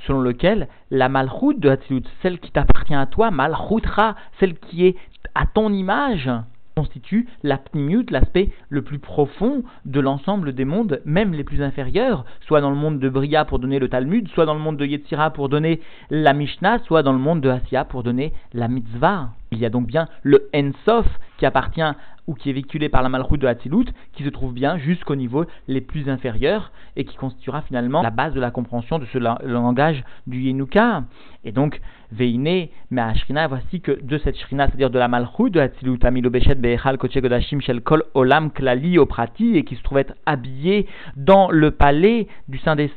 selon 0.06 0.20
lequel 0.20 0.68
la 0.90 1.08
malchoute 1.08 1.60
de 1.60 1.70
Hatzilut, 1.70 2.04
celle 2.22 2.38
qui 2.38 2.50
t'appartient 2.50 2.94
à 2.94 3.06
toi, 3.06 3.30
malchoutra, 3.30 4.14
celle 4.38 4.58
qui 4.58 4.86
est 4.86 4.96
à 5.34 5.46
ton 5.46 5.72
image, 5.72 6.30
constitue 6.78 7.26
la 7.42 7.58
l'aspect 8.10 8.50
le 8.68 8.82
plus 8.82 9.00
profond 9.00 9.64
de 9.84 10.00
l'ensemble 10.00 10.52
des 10.52 10.64
mondes, 10.64 11.00
même 11.04 11.32
les 11.32 11.42
plus 11.42 11.60
inférieurs, 11.60 12.24
soit 12.46 12.60
dans 12.60 12.70
le 12.70 12.76
monde 12.76 13.00
de 13.00 13.08
Bria 13.08 13.44
pour 13.44 13.58
donner 13.58 13.80
le 13.80 13.88
Talmud, 13.88 14.28
soit 14.28 14.46
dans 14.46 14.54
le 14.54 14.60
monde 14.60 14.76
de 14.76 14.86
Yetzira 14.86 15.30
pour 15.30 15.48
donner 15.48 15.80
la 16.10 16.32
Mishnah, 16.34 16.78
soit 16.86 17.02
dans 17.02 17.12
le 17.12 17.18
monde 17.18 17.40
de 17.40 17.50
Asiya 17.50 17.84
pour 17.84 18.04
donner 18.04 18.32
la 18.52 18.68
Mitzvah. 18.68 19.30
Il 19.50 19.58
y 19.58 19.66
a 19.66 19.70
donc 19.70 19.86
bien 19.86 20.08
le 20.22 20.48
Ensof 20.54 21.06
qui 21.38 21.46
appartient 21.46 21.82
ou 22.28 22.34
qui 22.34 22.50
est 22.50 22.52
véhiculé 22.52 22.88
par 22.88 23.02
la 23.02 23.08
malroute 23.08 23.40
de 23.40 23.46
Hatzilut, 23.46 23.86
qui 24.12 24.22
se 24.22 24.28
trouve 24.28 24.52
bien 24.52 24.76
jusqu'au 24.76 25.16
niveau 25.16 25.46
les 25.66 25.80
plus 25.80 26.10
inférieurs 26.10 26.70
et 26.94 27.04
qui 27.04 27.16
constituera 27.16 27.62
finalement 27.62 28.02
la 28.02 28.10
base 28.10 28.34
de 28.34 28.40
la 28.40 28.50
compréhension 28.50 28.98
de 28.98 29.06
ce 29.06 29.18
langage 29.18 30.04
du 30.26 30.42
Yenuka. 30.42 31.04
Et 31.44 31.52
donc, 31.52 31.80
Veine, 32.10 32.68
mais 32.90 33.02
Ashrina, 33.02 33.46
voici 33.46 33.80
que 33.80 33.92
de 34.02 34.18
cette 34.18 34.38
Shrina, 34.38 34.66
c'est-à-dire 34.66 34.90
de 34.90 34.98
la 34.98 35.08
malroute 35.08 35.52
de 35.52 35.60
Hatzilut, 35.60 35.98
Amilo 36.02 36.30
Beshet, 36.30 36.54
Behechal, 36.54 36.98
Koche 36.98 37.18
Godashim, 37.18 37.60
Kol, 37.84 38.04
Olam, 38.14 38.50
Klali, 38.50 38.98
Oprati, 38.98 39.56
et 39.56 39.64
qui 39.64 39.76
se 39.76 39.82
trouve 39.82 39.98
être 39.98 40.14
habillé 40.26 40.86
dans 41.16 41.50
le 41.50 41.70
palais 41.70 42.26
du 42.48 42.58
Saint 42.58 42.76
des 42.76 42.90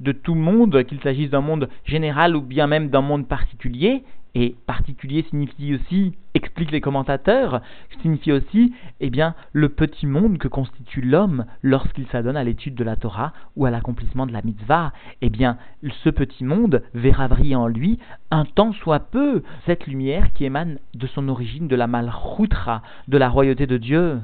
de 0.00 0.12
tout 0.12 0.34
monde, 0.34 0.84
qu'il 0.84 1.00
s'agisse 1.00 1.30
d'un 1.30 1.40
monde 1.40 1.68
général 1.84 2.36
ou 2.36 2.40
bien 2.40 2.66
même 2.66 2.88
d'un 2.88 3.00
monde 3.00 3.26
particulier, 3.28 4.02
et 4.38 4.54
particulier 4.66 5.24
signifie 5.30 5.74
aussi, 5.74 6.12
expliquent 6.34 6.70
les 6.70 6.82
commentateurs, 6.82 7.62
signifie 8.02 8.32
aussi, 8.32 8.74
eh 9.00 9.08
bien, 9.08 9.34
le 9.54 9.70
petit 9.70 10.04
monde 10.04 10.36
que 10.36 10.46
constitue 10.46 11.00
l'homme 11.00 11.46
lorsqu'il 11.62 12.06
s'adonne 12.08 12.36
à 12.36 12.44
l'étude 12.44 12.74
de 12.74 12.84
la 12.84 12.96
Torah 12.96 13.32
ou 13.56 13.64
à 13.64 13.70
l'accomplissement 13.70 14.26
de 14.26 14.34
la 14.34 14.42
mitzvah. 14.42 14.92
Eh 15.22 15.30
bien, 15.30 15.56
ce 16.04 16.10
petit 16.10 16.44
monde 16.44 16.82
verra 16.92 17.28
briller 17.28 17.56
en 17.56 17.66
lui 17.66 17.98
un 18.30 18.44
temps 18.44 18.74
soit 18.74 19.00
peu 19.00 19.42
cette 19.64 19.86
lumière 19.86 20.30
qui 20.34 20.44
émane 20.44 20.80
de 20.92 21.06
son 21.06 21.30
origine 21.30 21.66
de 21.66 21.76
la 21.76 21.86
malchoutra, 21.86 22.82
de 23.08 23.16
la 23.16 23.30
royauté 23.30 23.66
de 23.66 23.78
Dieu. 23.78 24.20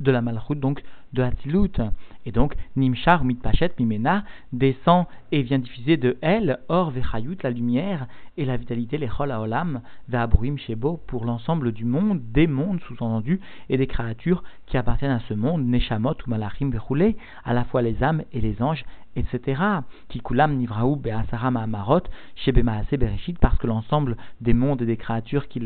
de 0.00 0.10
la 0.10 0.22
malchoute, 0.22 0.58
donc 0.58 0.82
de 1.14 1.22
Hatzilut. 1.22 1.80
Et 2.26 2.32
donc, 2.32 2.54
Nimchar 2.76 3.24
Mitpachet 3.24 3.72
Mimena 3.78 4.24
descend 4.52 5.06
et 5.32 5.42
vient 5.42 5.58
diffuser 5.58 5.96
de 5.96 6.16
elle, 6.20 6.58
Or 6.68 6.90
Vechayut, 6.90 7.36
la 7.42 7.50
lumière, 7.50 8.06
et 8.36 8.44
la 8.44 8.56
vitalité, 8.56 8.98
les 8.98 9.08
Chol 9.08 9.30
Haolam, 9.30 9.80
Ve'abruim 10.08 10.56
Shebo, 10.56 11.00
pour 11.06 11.24
l'ensemble 11.24 11.72
du 11.72 11.84
monde, 11.84 12.20
des 12.32 12.46
mondes 12.46 12.80
sous-entendus, 12.80 13.40
et 13.68 13.76
des 13.76 13.86
créatures 13.86 14.42
qui 14.66 14.76
appartiennent 14.76 15.10
à 15.10 15.20
ce 15.28 15.34
monde, 15.34 15.66
Neshamot 15.66 16.14
ou 16.26 16.30
Malachim 16.30 16.70
Vechoulé, 16.70 17.16
à 17.44 17.52
la 17.52 17.64
fois 17.64 17.82
les 17.82 18.02
âmes 18.02 18.22
et 18.32 18.40
les 18.40 18.60
anges, 18.62 18.84
etc. 19.16 19.62
Kikulam 20.08 20.56
Nivraou 20.56 20.96
Be'asaram 20.96 21.56
Amarot, 21.56 22.02
Shebemaase 22.36 22.90
Bereshit, 22.98 23.38
parce 23.38 23.58
que 23.58 23.66
l'ensemble 23.66 24.16
des 24.40 24.54
mondes 24.54 24.82
et 24.82 24.86
des 24.86 24.96
créatures 24.96 25.48
qui, 25.48 25.62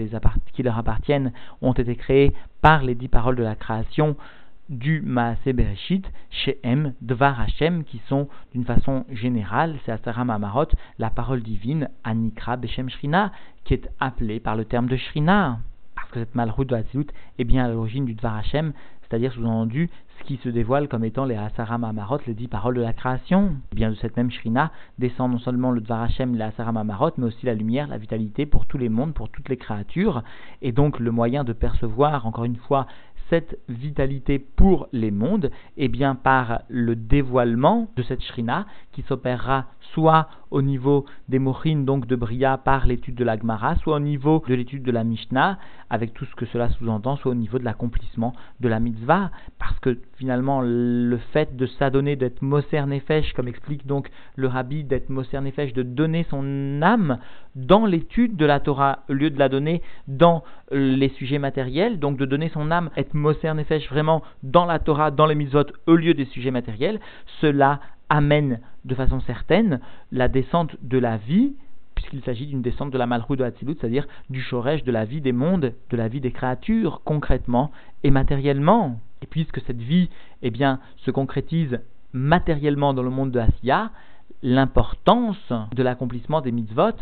qui 0.52 0.62
leur 0.62 0.78
appartiennent 0.78 1.32
ont 1.62 1.72
été 1.72 1.96
créés 1.96 2.32
par 2.60 2.82
les 2.82 2.94
dix 2.94 3.08
paroles 3.08 3.36
de 3.36 3.42
la 3.42 3.54
création, 3.54 4.16
du 4.68 5.00
Maaseh 5.00 5.52
Bereshit, 5.52 6.04
chez 6.30 6.58
M, 6.62 6.92
Dvar 7.00 7.40
Hashem, 7.40 7.84
qui 7.84 8.00
sont 8.08 8.28
d'une 8.52 8.64
façon 8.64 9.04
générale, 9.10 9.76
c'est 9.84 9.92
Asaram 9.92 10.30
Amarot, 10.30 10.66
la 10.98 11.10
parole 11.10 11.42
divine, 11.42 11.88
Anikra 12.04 12.56
Beshem 12.56 12.90
Shrina, 12.90 13.32
qui 13.64 13.74
est 13.74 13.88
appelée 14.00 14.40
par 14.40 14.56
le 14.56 14.64
terme 14.64 14.86
de 14.86 14.96
Shrina. 14.96 15.58
Parce 15.94 16.10
que 16.10 16.20
cette 16.20 16.34
malroute 16.34 16.68
de 16.68 16.84
est 17.38 17.44
bien 17.44 17.64
à 17.64 17.68
l'origine 17.68 18.04
du 18.04 18.14
Dvar 18.14 18.36
Hashem, 18.36 18.72
c'est-à-dire 19.08 19.32
sous-entendu 19.32 19.88
ce 20.18 20.24
qui 20.24 20.36
se 20.36 20.48
dévoile 20.48 20.88
comme 20.88 21.04
étant 21.04 21.24
les 21.24 21.36
Asaram 21.36 21.84
Amarot, 21.84 22.18
les 22.26 22.34
dix 22.34 22.48
paroles 22.48 22.74
de 22.74 22.82
la 22.82 22.92
création. 22.92 23.56
Et 23.72 23.74
bien 23.74 23.90
de 23.90 23.94
cette 23.94 24.16
même 24.16 24.30
Shrina 24.30 24.70
descend 24.98 25.32
non 25.32 25.38
seulement 25.38 25.70
le 25.70 25.80
Dvar 25.80 26.02
Hashem, 26.02 26.34
les 26.34 26.42
Asaram 26.42 26.76
Amarot, 26.76 27.12
mais 27.16 27.26
aussi 27.26 27.46
la 27.46 27.54
lumière, 27.54 27.88
la 27.88 27.98
vitalité 27.98 28.44
pour 28.44 28.66
tous 28.66 28.78
les 28.78 28.88
mondes, 28.88 29.14
pour 29.14 29.30
toutes 29.30 29.48
les 29.48 29.56
créatures. 29.56 30.22
Et 30.60 30.72
donc 30.72 30.98
le 30.98 31.10
moyen 31.10 31.44
de 31.44 31.52
percevoir, 31.52 32.26
encore 32.26 32.44
une 32.44 32.56
fois, 32.56 32.86
cette 33.30 33.58
vitalité 33.68 34.38
pour 34.38 34.88
les 34.92 35.10
mondes 35.10 35.50
Eh 35.76 35.88
bien 35.88 36.14
par 36.14 36.62
le 36.68 36.96
dévoilement 36.96 37.90
de 37.96 38.02
cette 38.02 38.22
shrina 38.22 38.66
qui 38.92 39.02
s'opérera 39.02 39.66
soit 39.92 40.28
au 40.50 40.62
niveau 40.62 41.04
des 41.28 41.38
mochines, 41.38 41.84
donc 41.84 42.06
de 42.06 42.16
Bria, 42.16 42.58
par 42.58 42.86
l'étude 42.86 43.14
de 43.14 43.24
la 43.24 43.38
Gemara, 43.38 43.76
soit 43.76 43.96
au 43.96 44.00
niveau 44.00 44.42
de 44.48 44.54
l'étude 44.54 44.82
de 44.82 44.90
la 44.90 45.04
Mishnah, 45.04 45.58
avec 45.90 46.14
tout 46.14 46.24
ce 46.24 46.34
que 46.34 46.46
cela 46.46 46.68
sous-entend, 46.70 47.16
soit 47.16 47.32
au 47.32 47.34
niveau 47.34 47.58
de 47.58 47.64
l'accomplissement 47.64 48.32
de 48.60 48.68
la 48.68 48.80
mitzvah, 48.80 49.30
parce 49.58 49.78
que 49.80 49.98
finalement, 50.16 50.60
le 50.62 51.18
fait 51.32 51.56
de 51.56 51.66
s'adonner, 51.66 52.16
d'être 52.16 52.42
Moser 52.42 52.84
Nefesh, 52.86 53.32
comme 53.34 53.48
explique 53.48 53.86
donc 53.86 54.10
le 54.36 54.48
rabbi, 54.48 54.84
d'être 54.84 55.08
Moser 55.08 55.40
Nefesh, 55.40 55.72
de 55.72 55.82
donner 55.82 56.26
son 56.30 56.82
âme 56.82 57.18
dans 57.54 57.86
l'étude 57.86 58.36
de 58.36 58.46
la 58.46 58.60
Torah, 58.60 59.00
au 59.08 59.12
lieu 59.12 59.30
de 59.30 59.38
la 59.38 59.48
donner 59.48 59.82
dans 60.06 60.42
les 60.70 61.08
sujets 61.10 61.38
matériels, 61.38 61.98
donc 61.98 62.18
de 62.18 62.24
donner 62.24 62.48
son 62.50 62.70
âme, 62.70 62.90
être 62.96 63.14
Moser 63.14 63.54
Nefesh 63.54 63.88
vraiment 63.88 64.22
dans 64.42 64.64
la 64.64 64.78
Torah, 64.78 65.10
dans 65.10 65.26
les 65.26 65.34
mitzvot, 65.34 65.64
au 65.86 65.94
lieu 65.94 66.14
des 66.14 66.26
sujets 66.26 66.50
matériels, 66.50 67.00
cela 67.40 67.80
amène 68.08 68.60
de 68.84 68.94
façon 68.94 69.20
certaine 69.20 69.80
la 70.12 70.28
descente 70.28 70.76
de 70.82 70.98
la 70.98 71.16
vie, 71.16 71.54
puisqu'il 71.94 72.22
s'agit 72.22 72.46
d'une 72.46 72.62
descente 72.62 72.90
de 72.90 72.98
la 72.98 73.06
malroue 73.06 73.36
de 73.36 73.44
Hatzilut, 73.44 73.76
c'est-à-dire 73.78 74.06
du 74.30 74.44
chorège 74.48 74.84
de 74.84 74.92
la 74.92 75.04
vie 75.04 75.20
des 75.20 75.32
mondes, 75.32 75.74
de 75.90 75.96
la 75.96 76.08
vie 76.08 76.20
des 76.20 76.32
créatures, 76.32 77.02
concrètement 77.04 77.70
et 78.02 78.10
matériellement. 78.10 79.00
Et 79.22 79.26
puisque 79.26 79.60
cette 79.66 79.80
vie 79.80 80.08
eh 80.42 80.50
bien, 80.50 80.80
se 80.98 81.10
concrétise 81.10 81.80
matériellement 82.12 82.94
dans 82.94 83.02
le 83.02 83.10
monde 83.10 83.30
de 83.30 83.40
Asiya, 83.40 83.90
l'importance 84.42 85.52
de 85.74 85.82
l'accomplissement 85.82 86.40
des 86.40 86.52
mitzvot 86.52 86.92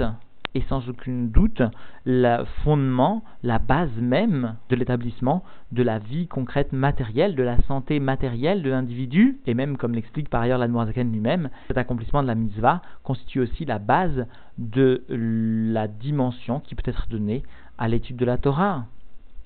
et 0.57 0.64
sans 0.71 0.88
aucun 0.88 1.12
doute 1.12 1.61
le 2.07 2.42
fondement, 2.64 3.23
la 3.42 3.59
base 3.59 3.95
même 4.01 4.57
de 4.71 4.77
l'établissement 4.77 5.45
de 5.71 5.83
la 5.83 5.99
vie 5.99 6.29
concrète 6.29 6.73
matérielle, 6.73 7.35
de 7.35 7.42
la 7.42 7.61
santé 7.64 8.01
matérielle 8.01 8.62
de 8.62 8.71
l'individu, 8.71 9.38
et 9.47 9.53
même 9.53 9.77
comme 9.77 9.95
l'explique 9.95 10.31
par 10.31 10.40
ailleurs 10.40 10.59
l'Admorazaken 10.59 11.12
lui-même, 11.12 11.51
cet 11.69 11.77
accomplissement 11.77 12.23
de 12.23 12.27
la 12.27 12.35
mitzvah 12.35 12.81
constitue 13.03 13.40
aussi 13.40 13.66
la 13.66 13.79
base 13.79 14.27
de 14.57 15.05
la 15.11 15.88
dimension 15.88 16.61
qui 16.61 16.75
peut 16.75 16.90
être 16.90 17.07
donnée 17.11 17.42
à 17.77 17.87
l'étude 17.87 18.16
de 18.16 18.25
la 18.25 18.38
Torah. 18.38 18.87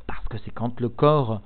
Parce 0.07 0.29
que 0.29 0.39
c'est 0.45 0.53
quand 0.53 0.79
le 0.79 0.89
corps 0.89 1.43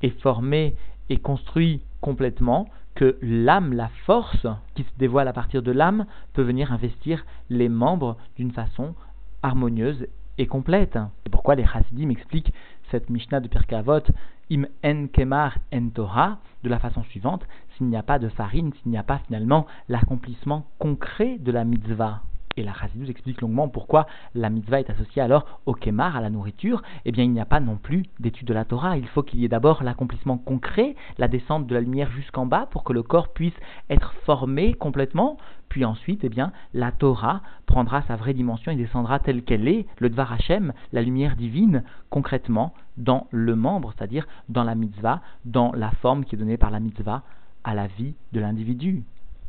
est 0.00 0.18
formé 0.22 0.74
et 1.10 1.18
construit 1.18 1.82
complètement 2.00 2.66
que 2.94 3.16
l'âme, 3.22 3.72
la 3.72 3.88
force 4.06 4.46
qui 4.74 4.82
se 4.82 4.98
dévoile 4.98 5.28
à 5.28 5.32
partir 5.32 5.62
de 5.62 5.72
l'âme, 5.72 6.06
peut 6.32 6.42
venir 6.42 6.72
investir 6.72 7.24
les 7.48 7.68
membres 7.68 8.16
d'une 8.36 8.52
façon 8.52 8.94
harmonieuse 9.42 10.06
et 10.38 10.46
complète. 10.46 10.98
C'est 11.22 11.30
pourquoi 11.30 11.54
les 11.54 11.64
Hasidim 11.64 12.10
expliquent 12.10 12.52
cette 12.90 13.10
Mishnah 13.10 13.40
de 13.40 13.48
Pirkavot, 13.48 14.02
im 14.50 14.66
en 14.84 15.06
kemar 15.06 15.58
en 15.72 15.88
Torah, 15.88 16.38
de 16.62 16.68
la 16.68 16.78
façon 16.78 17.02
suivante, 17.04 17.46
s'il 17.76 17.86
n'y 17.86 17.96
a 17.96 18.02
pas 18.02 18.18
de 18.18 18.28
farine, 18.28 18.72
s'il 18.74 18.90
n'y 18.90 18.98
a 18.98 19.02
pas 19.02 19.20
finalement 19.26 19.66
l'accomplissement 19.88 20.66
concret 20.78 21.38
de 21.38 21.52
la 21.52 21.64
mitzvah. 21.64 22.22
Et 22.56 22.62
la 22.62 22.74
Chassidus 22.74 23.10
explique 23.10 23.40
longuement 23.40 23.68
pourquoi 23.68 24.06
la 24.34 24.50
mitzvah 24.50 24.80
est 24.80 24.90
associée 24.90 25.22
alors 25.22 25.60
au 25.64 25.72
kemar, 25.72 26.16
à 26.16 26.20
la 26.20 26.28
nourriture. 26.28 26.82
Eh 27.06 27.12
bien, 27.12 27.24
il 27.24 27.30
n'y 27.30 27.40
a 27.40 27.46
pas 27.46 27.60
non 27.60 27.76
plus 27.76 28.04
d'étude 28.20 28.46
de 28.46 28.52
la 28.52 28.66
Torah. 28.66 28.98
Il 28.98 29.06
faut 29.06 29.22
qu'il 29.22 29.40
y 29.40 29.44
ait 29.44 29.48
d'abord 29.48 29.82
l'accomplissement 29.82 30.36
concret, 30.36 30.94
la 31.16 31.28
descente 31.28 31.66
de 31.66 31.74
la 31.74 31.80
lumière 31.80 32.10
jusqu'en 32.10 32.44
bas 32.44 32.66
pour 32.70 32.84
que 32.84 32.92
le 32.92 33.02
corps 33.02 33.28
puisse 33.28 33.54
être 33.88 34.12
formé 34.24 34.74
complètement. 34.74 35.38
Puis 35.70 35.86
ensuite, 35.86 36.24
eh 36.24 36.28
bien, 36.28 36.52
la 36.74 36.92
Torah 36.92 37.40
prendra 37.64 38.02
sa 38.02 38.16
vraie 38.16 38.34
dimension 38.34 38.70
et 38.70 38.76
descendra 38.76 39.18
telle 39.18 39.42
qu'elle 39.42 39.66
est, 39.66 39.86
le 39.98 40.10
Dvar 40.10 40.30
Hashem, 40.30 40.74
la 40.92 41.00
lumière 41.00 41.36
divine, 41.36 41.84
concrètement 42.10 42.74
dans 42.98 43.26
le 43.30 43.56
membre, 43.56 43.94
c'est-à-dire 43.96 44.26
dans 44.50 44.64
la 44.64 44.74
mitzvah, 44.74 45.22
dans 45.46 45.72
la 45.72 45.90
forme 45.90 46.26
qui 46.26 46.34
est 46.34 46.38
donnée 46.38 46.58
par 46.58 46.70
la 46.70 46.80
mitzvah 46.80 47.22
à 47.64 47.74
la 47.74 47.86
vie 47.86 48.14
de 48.32 48.40
l'individu. 48.40 49.04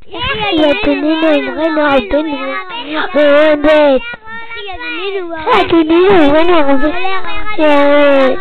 Il 0.06 0.64
a 0.64 0.74
donné 0.84 1.16
le 1.16 1.52
vrai 1.54 1.70
noir 1.70 1.98
donné 2.12 2.38
le 3.14 3.56
bête. 3.56 4.02
Il 4.56 4.70
a 5.50 5.64
donné 5.70 5.98
le 6.10 6.28
vrai 6.30 6.44
noir 6.46 6.78
bête. 7.58 8.40